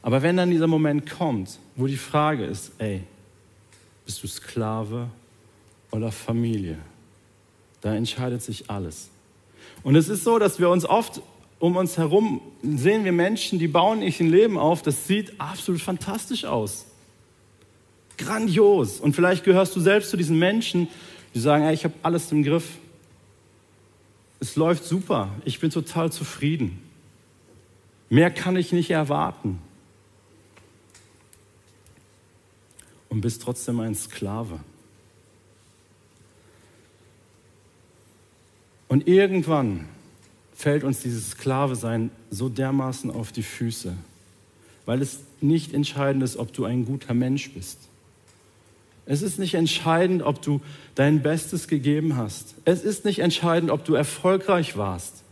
Aber 0.01 0.23
wenn 0.23 0.39
dann 0.39 0.51
dieser 0.51 0.69
Moment 0.69 1.11
kommt, 1.11 1.59
wo 1.77 1.87
die 1.87 1.99
Frage 1.99 2.47
ist, 2.47 2.73
ey, 2.79 3.03
bist 4.07 4.23
du 4.23 4.27
Sklave 4.27 5.11
oder 5.91 6.13
Familie? 6.13 6.79
Da 7.81 7.95
entscheidet 7.95 8.43
sich 8.43 8.71
alles. 8.71 9.11
Und 9.83 9.97
es 9.97 10.09
ist 10.09 10.25
so, 10.25 10.39
dass 10.39 10.59
wir 10.59 10.71
uns 10.71 10.85
oft 10.85 11.23
um 11.59 11.77
uns 11.77 11.99
herum 11.99 12.41
sehen 12.63 13.05
wir 13.05 13.13
Menschen, 13.13 13.59
die 13.59 13.69
bauen 13.69 14.03
ich 14.03 14.21
ein 14.21 14.31
Leben 14.31 14.59
auf, 14.59 14.83
das 14.83 15.07
sieht 15.07 15.41
absolut 15.41 15.81
fantastisch 15.81 16.45
aus. 16.45 16.87
Grandios. 18.17 19.01
Und 19.01 19.15
vielleicht 19.15 19.45
gehörst 19.45 19.75
du 19.75 19.81
selbst 19.81 20.11
zu 20.11 20.17
diesen 20.17 20.39
Menschen, 20.39 20.89
die 21.35 21.41
sagen, 21.41 21.65
ey, 21.65 21.75
ich 21.75 21.85
habe 21.85 21.95
alles 22.03 22.31
im 22.33 22.43
Griff. 22.43 22.79
Es 24.41 24.57
läuft 24.57 24.85
super. 24.85 25.31
Ich 25.45 25.61
bin 25.61 25.71
total 25.71 26.13
zufrieden. 26.13 26.81
Mehr 28.09 28.31
kann 28.31 28.57
ich 28.57 28.73
nicht 28.73 28.91
erwarten. 28.91 29.59
Und 33.09 33.21
bist 33.21 33.43
trotzdem 33.43 33.81
ein 33.81 33.95
Sklave. 33.95 34.61
Und 38.99 39.07
irgendwann 39.07 39.85
fällt 40.57 40.83
uns 40.83 40.99
dieses 40.99 41.31
Sklave-Sein 41.31 42.11
so 42.33 42.49
dermaßen 42.49 43.13
auf 43.13 43.31
die 43.31 43.45
Füße, 43.45 43.97
weil 44.87 45.03
es 45.03 45.21
nicht 45.41 45.73
entscheidend 45.73 46.25
ist, 46.25 46.37
ob 46.37 46.53
du 46.53 46.65
ein 46.65 46.85
guter 46.85 47.15
Mensch 47.15 47.53
bist. 47.53 47.79
Es 49.07 49.23
ist 49.23 49.39
nicht 49.39 49.55
entscheidend, 49.55 50.23
ob 50.23 50.43
du 50.43 50.61
dein 50.97 51.23
Bestes 51.23 51.69
gegeben 51.69 52.17
hast. 52.17 52.57
Es 52.65 52.83
ist 52.83 53.05
nicht 53.05 53.21
entscheidend, 53.21 53.71
ob 53.71 53.85
du 53.85 53.95
erfolgreich 53.95 54.77
warst. 54.77 55.23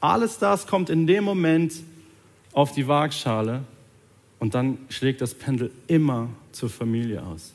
Alles 0.00 0.36
das 0.36 0.66
kommt 0.66 0.90
in 0.90 1.06
dem 1.06 1.24
Moment 1.24 1.72
auf 2.52 2.72
die 2.72 2.88
Waagschale 2.88 3.62
und 4.38 4.54
dann 4.54 4.76
schlägt 4.90 5.22
das 5.22 5.32
Pendel 5.32 5.70
immer 5.86 6.28
zur 6.52 6.68
Familie 6.68 7.22
aus. 7.22 7.54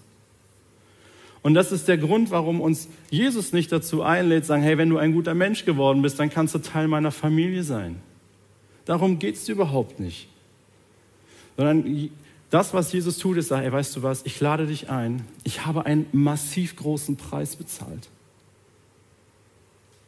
Und 1.41 1.53
das 1.53 1.71
ist 1.71 1.87
der 1.87 1.97
Grund, 1.97 2.31
warum 2.31 2.61
uns 2.61 2.87
Jesus 3.09 3.53
nicht 3.53 3.71
dazu 3.71 4.01
einlädt, 4.01 4.45
sagen, 4.45 4.63
hey, 4.63 4.77
wenn 4.77 4.89
du 4.89 4.97
ein 4.97 5.13
guter 5.13 5.33
Mensch 5.33 5.65
geworden 5.65 6.01
bist, 6.01 6.19
dann 6.19 6.29
kannst 6.29 6.55
du 6.55 6.59
Teil 6.59 6.87
meiner 6.87 7.11
Familie 7.11 7.63
sein. 7.63 8.01
Darum 8.85 9.19
geht 9.19 9.35
es 9.35 9.47
überhaupt 9.49 9.99
nicht. 9.99 10.29
Sondern 11.57 12.09
das, 12.49 12.73
was 12.73 12.91
Jesus 12.93 13.17
tut, 13.17 13.37
ist, 13.37 13.51
hey, 13.51 13.71
weißt 13.71 13.97
du 13.97 14.03
was, 14.03 14.25
ich 14.25 14.39
lade 14.39 14.67
dich 14.67 14.89
ein. 14.89 15.25
Ich 15.43 15.65
habe 15.65 15.85
einen 15.85 16.05
massiv 16.11 16.75
großen 16.77 17.17
Preis 17.17 17.57
bezahlt, 17.57 18.07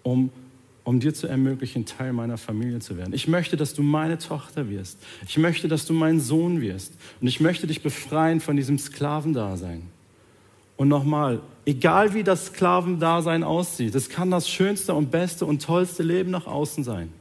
um, 0.04 0.30
um 0.86 1.00
dir 1.00 1.14
zu 1.14 1.28
ermöglichen, 1.28 1.86
Teil 1.86 2.14
meiner 2.14 2.38
Familie 2.38 2.80
zu 2.80 2.98
werden. 2.98 3.14
Ich 3.14 3.28
möchte, 3.28 3.58
dass 3.58 3.74
du 3.74 3.84
meine 3.84 4.18
Tochter 4.18 4.70
wirst. 4.70 4.98
Ich 5.28 5.38
möchte, 5.38 5.68
dass 5.68 5.86
du 5.86 5.94
mein 5.94 6.22
Sohn 6.22 6.62
wirst. 6.62 6.94
Und 7.20 7.28
ich 7.28 7.42
möchte 7.42 7.68
dich 7.68 7.82
befreien 7.82 8.40
von 8.40 8.56
diesem 8.56 8.80
Sklavendasein. 8.80 9.84
Und 10.80 10.88
nochmal, 10.88 11.42
egal 11.66 12.14
wie 12.14 12.24
das 12.24 12.46
Sklavendasein 12.46 13.44
aussieht, 13.44 13.96
es 13.96 14.08
kann 14.08 14.32
das 14.32 14.48
schönste 14.48 14.94
und 14.94 15.12
beste 15.12 15.46
und 15.46 15.62
tollste 15.62 16.04
Leben 16.04 16.32
nach 16.32 16.48
außen 16.48 16.86
sein. 16.86 17.12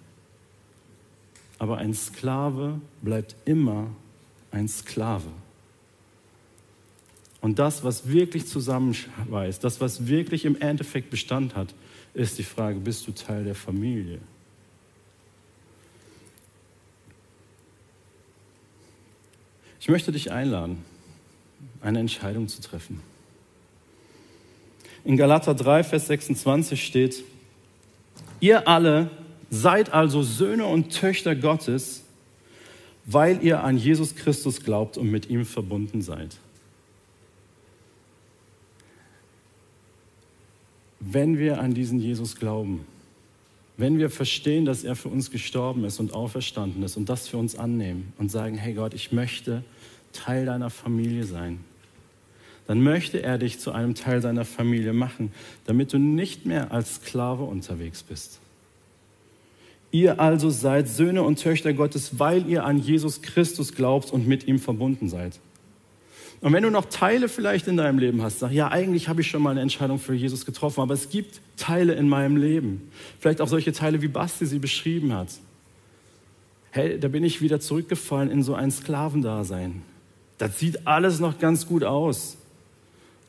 Aber 1.59 1.79
ein 1.79 1.93
Sklave 1.93 2.81
bleibt 3.03 3.35
immer 3.47 3.89
ein 4.53 4.69
Sklave. 4.69 5.27
Und 7.41 7.59
das, 7.59 7.83
was 7.83 8.07
wirklich 8.07 8.47
zusammenschweißt, 8.47 9.65
das, 9.65 9.81
was 9.81 10.07
wirklich 10.07 10.45
im 10.45 10.55
Endeffekt 10.61 11.11
Bestand 11.11 11.57
hat, 11.57 11.75
ist 12.15 12.39
die 12.39 12.45
Frage, 12.45 12.79
bist 12.79 13.09
du 13.09 13.13
Teil 13.13 13.43
der 13.43 13.57
Familie? 13.57 14.21
Ich 19.81 19.89
möchte 19.89 20.13
dich 20.13 20.31
einladen, 20.31 20.85
eine 21.81 21.99
Entscheidung 21.99 22.47
zu 22.47 22.63
treffen. 22.63 23.01
In 25.05 25.17
Galater 25.17 25.55
3, 25.55 25.85
Vers 25.85 26.07
26 26.09 26.85
steht, 26.85 27.25
ihr 28.41 28.69
alle 28.69 29.11
seid 29.51 29.93
also 29.93 30.23
Söhne 30.23 30.67
und 30.67 30.91
Töchter 30.91 31.35
Gottes, 31.35 32.05
weil 33.07 33.43
ihr 33.43 33.65
an 33.65 33.79
Jesus 33.79 34.15
Christus 34.15 34.63
glaubt 34.63 34.99
und 34.99 35.11
mit 35.11 35.31
ihm 35.31 35.47
verbunden 35.47 36.03
seid. 36.03 36.37
Wenn 41.01 41.39
wir 41.39 41.61
an 41.61 41.73
diesen 41.73 42.01
Jesus 42.01 42.37
glauben, 42.37 42.85
wenn 43.79 43.99
wir 43.99 44.11
verstehen, 44.11 44.65
dass 44.65 44.83
er 44.83 44.97
für 44.97 45.09
uns 45.09 45.31
gestorben 45.31 45.85
ist 45.85 46.01
und 46.01 46.13
auferstanden 46.13 46.83
ist 46.83 46.97
und 46.97 47.09
das 47.09 47.29
für 47.29 47.39
uns 47.39 47.55
annehmen 47.55 48.13
und 48.19 48.31
sagen, 48.31 48.57
hey 48.57 48.75
Gott, 48.75 48.93
ich 48.93 49.13
möchte 49.13 49.63
Teil 50.13 50.47
deiner 50.47 50.69
Familie 50.69 51.25
sein, 51.25 51.61
dann 52.69 52.83
möchte 52.83 53.23
er 53.23 53.39
dich 53.39 53.59
zu 53.59 53.73
einem 53.73 53.95
Teil 53.95 54.21
seiner 54.21 54.45
Familie 54.45 54.93
machen, 54.93 55.33
damit 55.65 55.95
du 55.95 55.99
nicht 55.99 56.45
mehr 56.45 56.71
als 56.71 56.97
Sklave 56.97 57.45
unterwegs 57.45 58.03
bist. 58.03 58.41
Ihr 59.91 60.21
also 60.21 60.51
seid 60.51 60.87
Söhne 60.87 61.23
und 61.23 61.43
Töchter 61.43 61.73
Gottes, 61.73 62.19
weil 62.19 62.47
ihr 62.47 62.67
an 62.67 62.79
Jesus 62.79 63.23
Christus 63.23 63.75
glaubt 63.75 64.13
und 64.13 64.29
mit 64.29 64.47
ihm 64.47 64.59
verbunden 64.59 65.09
seid. 65.09 65.41
Und 66.43 66.53
wenn 66.53 66.63
du 66.63 66.71
noch 66.71 66.85
Teile 66.85 67.31
vielleicht 67.31 67.69
in 67.69 67.79
deinem 67.79 67.99
Leben 67.99 68.21
hast, 68.21 68.41
sag, 68.41 68.53
ja, 68.53 68.69
eigentlich 68.69 69.09
habe 69.09 69.23
ich 69.23 69.29
schon 69.29 69.41
mal 69.41 69.53
eine 69.53 69.63
Entscheidung 69.63 69.99
für 69.99 70.13
Jesus 70.13 70.45
getroffen, 70.45 70.83
aber 70.83 70.93
es 70.93 71.09
gibt 71.09 71.41
Teile 71.57 71.95
in 71.95 72.07
meinem 72.07 72.37
Leben. 72.37 72.91
Vielleicht 73.19 73.41
auch 73.41 73.49
solche 73.49 73.73
Teile, 73.73 74.03
wie 74.03 74.09
Basti 74.09 74.45
sie 74.45 74.59
beschrieben 74.59 75.15
hat. 75.15 75.29
Hey, 76.71 77.01
da 77.01 77.09
bin 77.09 77.25
ich 77.25 77.41
wieder 77.41 77.61
zurückgefallen 77.61 78.31
in 78.31 78.43
so 78.43 78.55
ein 78.55 78.71
Sklavendasein. 78.71 79.81
Das 80.37 80.59
sieht 80.59 80.87
alles 80.87 81.19
noch 81.19 81.39
ganz 81.39 81.67
gut 81.67 81.83
aus 81.83 82.37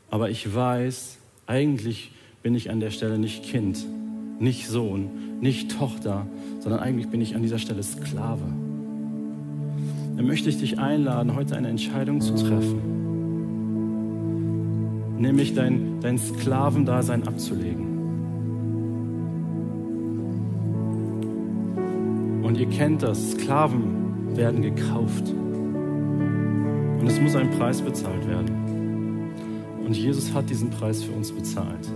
aber 0.09 0.29
ich 0.29 0.53
weiß, 0.53 1.17
eigentlich 1.47 2.11
bin 2.41 2.55
ich 2.55 2.71
an 2.71 2.79
der 2.79 2.91
Stelle 2.91 3.17
nicht 3.17 3.43
Kind, 3.43 3.85
nicht 4.39 4.67
Sohn, 4.67 5.39
nicht 5.41 5.77
Tochter, 5.77 6.25
sondern 6.59 6.79
eigentlich 6.81 7.09
bin 7.09 7.21
ich 7.21 7.35
an 7.35 7.41
dieser 7.41 7.59
Stelle 7.59 7.83
Sklave. 7.83 8.45
Dann 10.15 10.25
möchte 10.25 10.49
ich 10.49 10.59
dich 10.59 10.79
einladen, 10.79 11.35
heute 11.35 11.55
eine 11.55 11.69
Entscheidung 11.69 12.21
zu 12.21 12.33
treffen, 12.35 12.81
nämlich 15.17 15.53
dein, 15.53 15.99
dein 16.01 16.17
Sklavendasein 16.17 17.27
abzulegen. 17.27 17.87
Und 22.43 22.57
ihr 22.57 22.67
kennt 22.67 23.03
das, 23.03 23.31
Sklaven 23.31 24.35
werden 24.35 24.61
gekauft. 24.61 25.29
Und 25.29 27.05
es 27.07 27.19
muss 27.21 27.35
ein 27.35 27.51
Preis 27.51 27.81
bezahlt 27.81 28.27
werden. 28.27 28.68
Und 29.89 29.97
Jesus 29.97 30.35
hat 30.35 30.51
diesen 30.51 30.69
Preis 30.69 31.01
für 31.01 31.11
uns 31.11 31.31
bezahlt. 31.31 31.91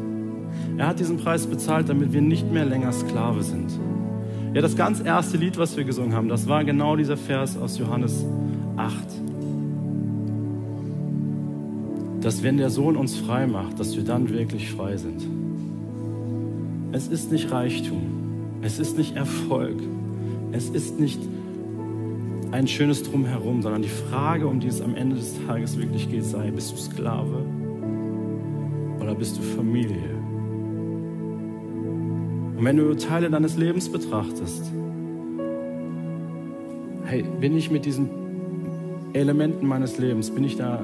Er 0.80 0.88
hat 0.88 1.00
diesen 1.00 1.18
Preis 1.18 1.46
bezahlt, 1.46 1.90
damit 1.90 2.12
wir 2.12 2.22
nicht 2.22 2.52
mehr 2.52 2.66
länger 2.66 2.92
Sklave 2.92 3.44
sind. 3.44 3.70
Ja, 4.56 4.64
das 4.64 4.76
ganz 4.76 5.00
erste 5.00 5.38
Lied, 5.38 5.60
was 5.60 5.78
wir 5.78 5.84
gesungen 5.84 6.16
haben, 6.16 6.28
das 6.28 6.48
war 6.48 6.64
genau 6.64 6.96
dieser 6.96 7.18
Vers 7.18 7.56
aus 7.56 7.78
Johannes 7.78 8.26
8. 8.78 8.96
Dass 12.22 12.42
wenn 12.42 12.58
der 12.58 12.72
Sohn 12.72 12.98
uns 12.98 13.16
frei 13.16 13.46
macht, 13.46 13.80
dass 13.80 13.96
wir 13.96 14.04
dann 14.04 14.28
wirklich 14.28 14.72
frei 14.72 14.98
sind. 14.98 15.28
Es 16.94 17.08
ist 17.08 17.32
nicht 17.32 17.52
Reichtum, 17.52 18.02
es 18.64 18.80
ist 18.80 18.98
nicht 18.98 19.16
Erfolg, 19.16 19.78
es 20.52 20.68
ist 20.68 21.00
nicht 21.00 21.20
ein 22.50 22.68
schönes 22.68 23.04
Drumherum, 23.04 23.62
sondern 23.62 23.84
die 23.84 23.90
Frage, 23.90 24.48
um 24.48 24.60
die 24.60 24.68
es 24.68 24.82
am 24.82 24.96
Ende 24.96 25.18
des 25.18 25.36
Tages 25.46 25.78
wirklich 25.78 26.10
geht, 26.10 26.26
sei, 26.26 26.50
bist 26.50 26.72
du 26.72 26.78
Sklave 26.78 27.46
oder 29.14 29.20
bist 29.20 29.38
du 29.38 29.44
Familie? 29.44 30.10
Und 32.58 32.66
wenn 32.66 32.78
du 32.78 32.96
Teile 32.96 33.30
deines 33.30 33.58
Lebens 33.58 33.88
betrachtest, 33.90 34.72
hey, 37.06 37.24
bin 37.40 37.56
ich 37.56 37.70
mit 37.70 37.86
diesen 37.86 38.10
Elementen 39.14 39.68
meines 39.68 40.00
Lebens, 40.00 40.32
bin 40.32 40.44
ich 40.44 40.58
da 40.58 40.84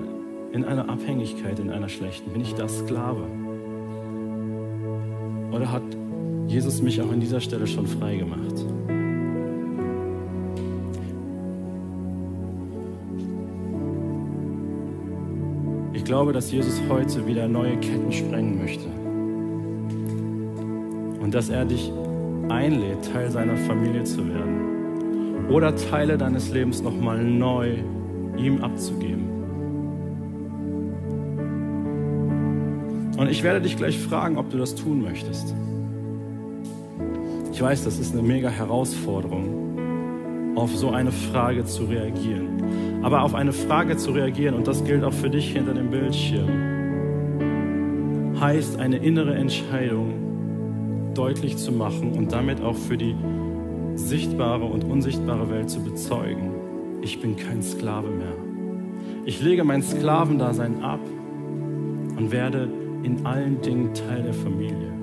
in 0.52 0.64
einer 0.64 0.90
Abhängigkeit, 0.90 1.58
in 1.58 1.72
einer 1.72 1.90
schlechten? 1.90 2.32
Bin 2.32 2.42
ich 2.42 2.54
da 2.54 2.68
Sklave? 2.68 3.26
Oder 5.52 5.72
hat 5.72 5.84
Jesus 6.46 6.84
mich 6.84 7.02
auch 7.02 7.12
an 7.12 7.20
dieser 7.20 7.42
Stelle 7.42 7.66
schon 7.66 7.88
frei 7.88 8.18
gemacht? 8.18 8.64
Glaube, 16.10 16.34
dass 16.34 16.52
Jesus 16.52 16.82
heute 16.90 17.28
wieder 17.28 17.48
neue 17.48 17.78
Ketten 17.78 18.12
sprengen 18.12 18.58
möchte. 18.58 18.88
Und 21.22 21.36
dass 21.36 21.50
er 21.50 21.66
dich 21.66 21.94
einlädt, 22.50 23.14
Teil 23.14 23.30
seiner 23.30 23.56
Familie 23.56 24.04
zu 24.06 24.28
werden. 24.28 25.48
Oder 25.52 25.76
Teile 25.76 26.18
deines 26.18 26.50
Lebens 26.50 26.82
nochmal 26.82 27.24
neu 27.24 27.76
ihm 28.40 28.64
abzugeben. 28.64 29.30
Und 33.16 33.30
ich 33.30 33.44
werde 33.44 33.62
dich 33.62 33.78
gleich 33.78 34.00
fragen, 34.00 34.40
ob 34.40 34.50
du 34.50 34.58
das 34.58 34.74
tun 34.74 35.04
möchtest. 35.04 35.54
Ich 37.54 37.62
weiß, 37.62 37.84
das 37.84 38.00
ist 38.00 38.14
eine 38.14 38.24
mega 38.24 38.50
Herausforderung, 38.50 39.69
auf 40.60 40.76
so 40.76 40.90
eine 40.92 41.12
Frage 41.12 41.66
zu 41.66 41.86
reagieren. 41.86 43.02
Aber 43.02 43.24
auf 43.24 43.34
eine 43.34 43.54
Frage 43.54 43.98
zu 43.98 44.12
reagieren, 44.12 44.56
und 44.56 44.68
das 44.68 44.84
gilt 44.84 45.04
auch 45.04 45.14
für 45.14 45.30
dich 45.30 45.52
hinter 45.54 45.74
dem 45.74 45.90
Bildschirm, 45.90 46.50
heißt 48.40 48.80
eine 48.80 48.98
innere 48.98 49.36
Entscheidung 49.36 51.12
deutlich 51.14 51.58
zu 51.58 51.72
machen 51.72 52.14
und 52.14 52.32
damit 52.32 52.62
auch 52.62 52.76
für 52.76 52.98
die 52.98 53.16
sichtbare 53.96 54.66
und 54.66 54.84
unsichtbare 54.84 55.50
Welt 55.50 55.70
zu 55.70 55.84
bezeugen. 55.84 56.52
Ich 57.02 57.20
bin 57.22 57.36
kein 57.36 57.62
Sklave 57.62 58.10
mehr. 58.10 58.36
Ich 59.26 59.42
lege 59.42 59.64
mein 59.64 59.82
Sklavendasein 59.82 60.84
ab 60.84 61.02
und 62.18 62.32
werde 62.32 62.70
in 63.04 63.26
allen 63.26 63.62
Dingen 63.62 63.94
Teil 63.94 64.24
der 64.24 64.34
Familie. 64.34 64.99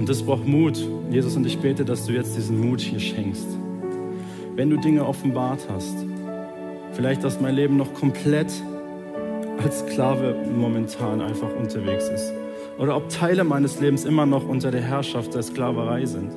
Und 0.00 0.08
das 0.08 0.22
braucht 0.22 0.48
Mut. 0.48 0.82
Jesus, 1.10 1.36
und 1.36 1.46
ich 1.46 1.58
bete, 1.58 1.84
dass 1.84 2.06
du 2.06 2.12
jetzt 2.12 2.34
diesen 2.34 2.58
Mut 2.58 2.80
hier 2.80 2.98
schenkst. 2.98 3.46
Wenn 4.56 4.70
du 4.70 4.78
Dinge 4.78 5.04
offenbart 5.04 5.60
hast, 5.70 5.94
vielleicht, 6.94 7.22
dass 7.22 7.38
mein 7.38 7.54
Leben 7.54 7.76
noch 7.76 7.92
komplett 7.92 8.50
als 9.62 9.80
Sklave 9.80 10.34
momentan 10.56 11.20
einfach 11.20 11.54
unterwegs 11.54 12.08
ist. 12.08 12.32
Oder 12.78 12.96
ob 12.96 13.10
Teile 13.10 13.44
meines 13.44 13.78
Lebens 13.78 14.06
immer 14.06 14.24
noch 14.24 14.48
unter 14.48 14.70
der 14.70 14.80
Herrschaft 14.80 15.34
der 15.34 15.42
Sklaverei 15.42 16.06
sind. 16.06 16.32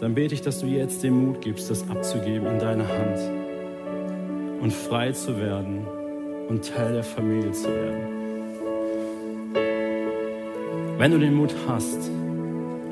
Dann 0.00 0.14
bete 0.14 0.32
ich, 0.32 0.40
dass 0.40 0.60
du 0.60 0.66
jetzt 0.66 1.02
den 1.02 1.22
Mut 1.22 1.42
gibst, 1.42 1.68
das 1.68 1.86
abzugeben 1.90 2.46
in 2.46 2.58
deine 2.58 2.88
Hand 2.88 3.18
und 4.62 4.72
frei 4.72 5.12
zu 5.12 5.38
werden 5.38 5.86
und 6.48 6.66
Teil 6.66 6.94
der 6.94 7.04
Familie 7.04 7.52
zu 7.52 7.68
werden. 7.68 8.14
Wenn 10.96 11.10
du 11.10 11.18
den 11.18 11.34
Mut 11.34 11.54
hast, 11.68 12.10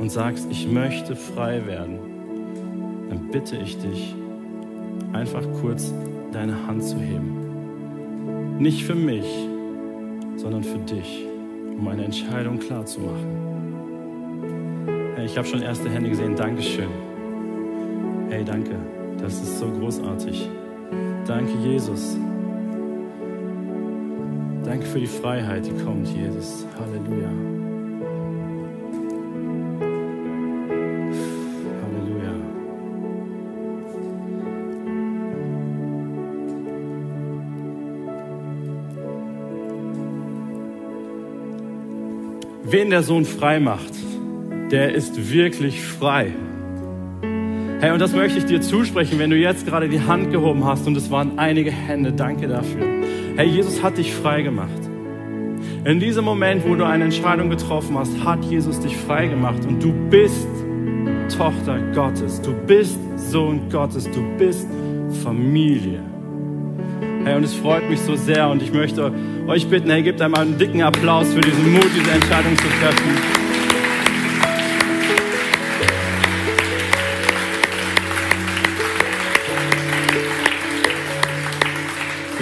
und 0.03 0.11
sagst, 0.11 0.48
ich 0.50 0.68
möchte 0.68 1.14
frei 1.14 1.64
werden, 1.64 2.00
dann 3.09 3.28
bitte 3.30 3.57
ich 3.57 3.78
dich, 3.78 4.16
einfach 5.12 5.44
kurz 5.61 5.94
deine 6.32 6.66
Hand 6.66 6.82
zu 6.82 6.96
heben. 6.96 8.59
Nicht 8.59 8.82
für 8.82 8.96
mich, 8.96 9.24
sondern 10.34 10.64
für 10.64 10.78
dich, 10.78 11.24
um 11.78 11.86
eine 11.86 12.05
Entscheidung 12.05 12.59
klar 12.59 12.84
zu 12.84 12.98
machen. 12.98 13.36
Hey, 15.14 15.26
ich 15.26 15.38
habe 15.38 15.46
schon 15.46 15.62
erste 15.62 15.88
Hände 15.88 16.11
gesehen. 16.11 16.34
Dankeschön. 16.34 16.88
Hey, 18.28 18.44
danke. 18.44 18.74
Das 19.18 19.34
ist 19.34 19.61
so 19.61 19.70
großartig. 19.70 20.50
Danke, 21.28 21.53
Jesus. 21.62 22.16
Danke 24.64 24.84
für 24.84 24.98
die 24.98 25.07
Freiheit, 25.07 25.64
die 25.64 25.84
kommt, 25.84 26.09
Jesus. 26.09 26.66
Halleluja. 26.76 27.61
Wen 42.64 42.90
der 42.90 43.02
Sohn 43.02 43.24
frei 43.24 43.58
macht, 43.58 43.92
der 44.70 44.94
ist 44.94 45.32
wirklich 45.32 45.82
frei. 45.82 46.32
Hey, 47.80 47.90
und 47.90 47.98
das 47.98 48.14
möchte 48.14 48.38
ich 48.38 48.44
dir 48.44 48.60
zusprechen, 48.60 49.18
wenn 49.18 49.30
du 49.30 49.36
jetzt 49.36 49.66
gerade 49.66 49.88
die 49.88 50.00
Hand 50.00 50.30
gehoben 50.30 50.64
hast 50.64 50.86
und 50.86 50.96
es 50.96 51.10
waren 51.10 51.40
einige 51.40 51.72
Hände. 51.72 52.12
Danke 52.12 52.46
dafür. 52.46 52.86
Hey, 53.34 53.48
Jesus 53.48 53.82
hat 53.82 53.98
dich 53.98 54.14
frei 54.14 54.42
gemacht. 54.42 54.70
In 55.84 55.98
diesem 55.98 56.24
Moment, 56.24 56.64
wo 56.64 56.76
du 56.76 56.86
eine 56.86 57.04
Entscheidung 57.04 57.50
getroffen 57.50 57.98
hast, 57.98 58.24
hat 58.24 58.44
Jesus 58.44 58.78
dich 58.78 58.96
frei 58.96 59.26
gemacht 59.26 59.64
und 59.66 59.82
du 59.82 59.92
bist 60.08 60.46
Tochter 61.36 61.80
Gottes. 61.92 62.40
Du 62.40 62.52
bist 62.52 63.00
Sohn 63.16 63.68
Gottes. 63.70 64.08
Du 64.08 64.22
bist 64.38 64.68
Familie. 65.24 66.00
Hey, 67.24 67.36
und 67.36 67.42
es 67.42 67.54
freut 67.54 67.90
mich 67.90 67.98
so 68.00 68.14
sehr 68.14 68.48
und 68.48 68.62
ich 68.62 68.72
möchte 68.72 69.12
euch 69.47 69.66
bitten, 69.68 69.90
hey, 69.90 70.03
gebt 70.03 70.20
einmal 70.20 70.43
einen 70.43 70.59
dicken 70.59 70.82
Applaus 70.82 71.32
für 71.32 71.40
diesen 71.40 71.72
Mut, 71.72 71.88
diese 71.95 72.11
Entscheidung 72.11 72.57
zu 72.57 72.68
treffen. 72.80 73.32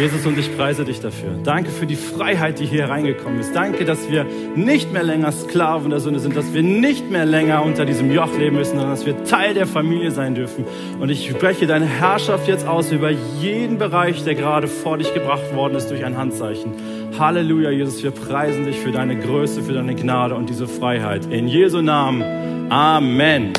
Jesus, 0.00 0.24
und 0.24 0.38
ich 0.38 0.56
preise 0.56 0.86
dich 0.86 1.00
dafür. 1.00 1.36
Danke 1.44 1.68
für 1.68 1.84
die 1.84 1.94
Freiheit, 1.94 2.58
die 2.58 2.64
hier 2.64 2.88
reingekommen 2.88 3.38
ist. 3.38 3.54
Danke, 3.54 3.84
dass 3.84 4.10
wir 4.10 4.24
nicht 4.56 4.90
mehr 4.94 5.02
länger 5.02 5.30
Sklaven 5.30 5.90
der 5.90 6.00
Sünde 6.00 6.20
sind, 6.20 6.34
dass 6.34 6.54
wir 6.54 6.62
nicht 6.62 7.10
mehr 7.10 7.26
länger 7.26 7.62
unter 7.62 7.84
diesem 7.84 8.10
Joch 8.10 8.34
leben 8.38 8.56
müssen, 8.56 8.78
sondern 8.78 8.88
dass 8.88 9.04
wir 9.04 9.24
Teil 9.24 9.52
der 9.52 9.66
Familie 9.66 10.10
sein 10.10 10.34
dürfen. 10.34 10.64
Und 11.00 11.10
ich 11.10 11.28
spreche 11.28 11.66
deine 11.66 11.84
Herrschaft 11.84 12.48
jetzt 12.48 12.66
aus 12.66 12.90
über 12.90 13.10
jeden 13.10 13.76
Bereich, 13.76 14.24
der 14.24 14.34
gerade 14.34 14.68
vor 14.68 14.96
dich 14.96 15.12
gebracht 15.12 15.54
worden 15.54 15.74
ist 15.74 15.90
durch 15.90 16.02
ein 16.02 16.16
Handzeichen. 16.16 16.72
Halleluja, 17.18 17.70
Jesus, 17.70 18.02
wir 18.02 18.12
preisen 18.12 18.64
dich 18.64 18.76
für 18.76 18.92
deine 18.92 19.18
Größe, 19.18 19.62
für 19.62 19.74
deine 19.74 19.94
Gnade 19.94 20.34
und 20.34 20.48
diese 20.48 20.66
Freiheit. 20.66 21.26
In 21.26 21.46
Jesu 21.46 21.82
Namen. 21.82 22.22
Amen. 22.70 23.52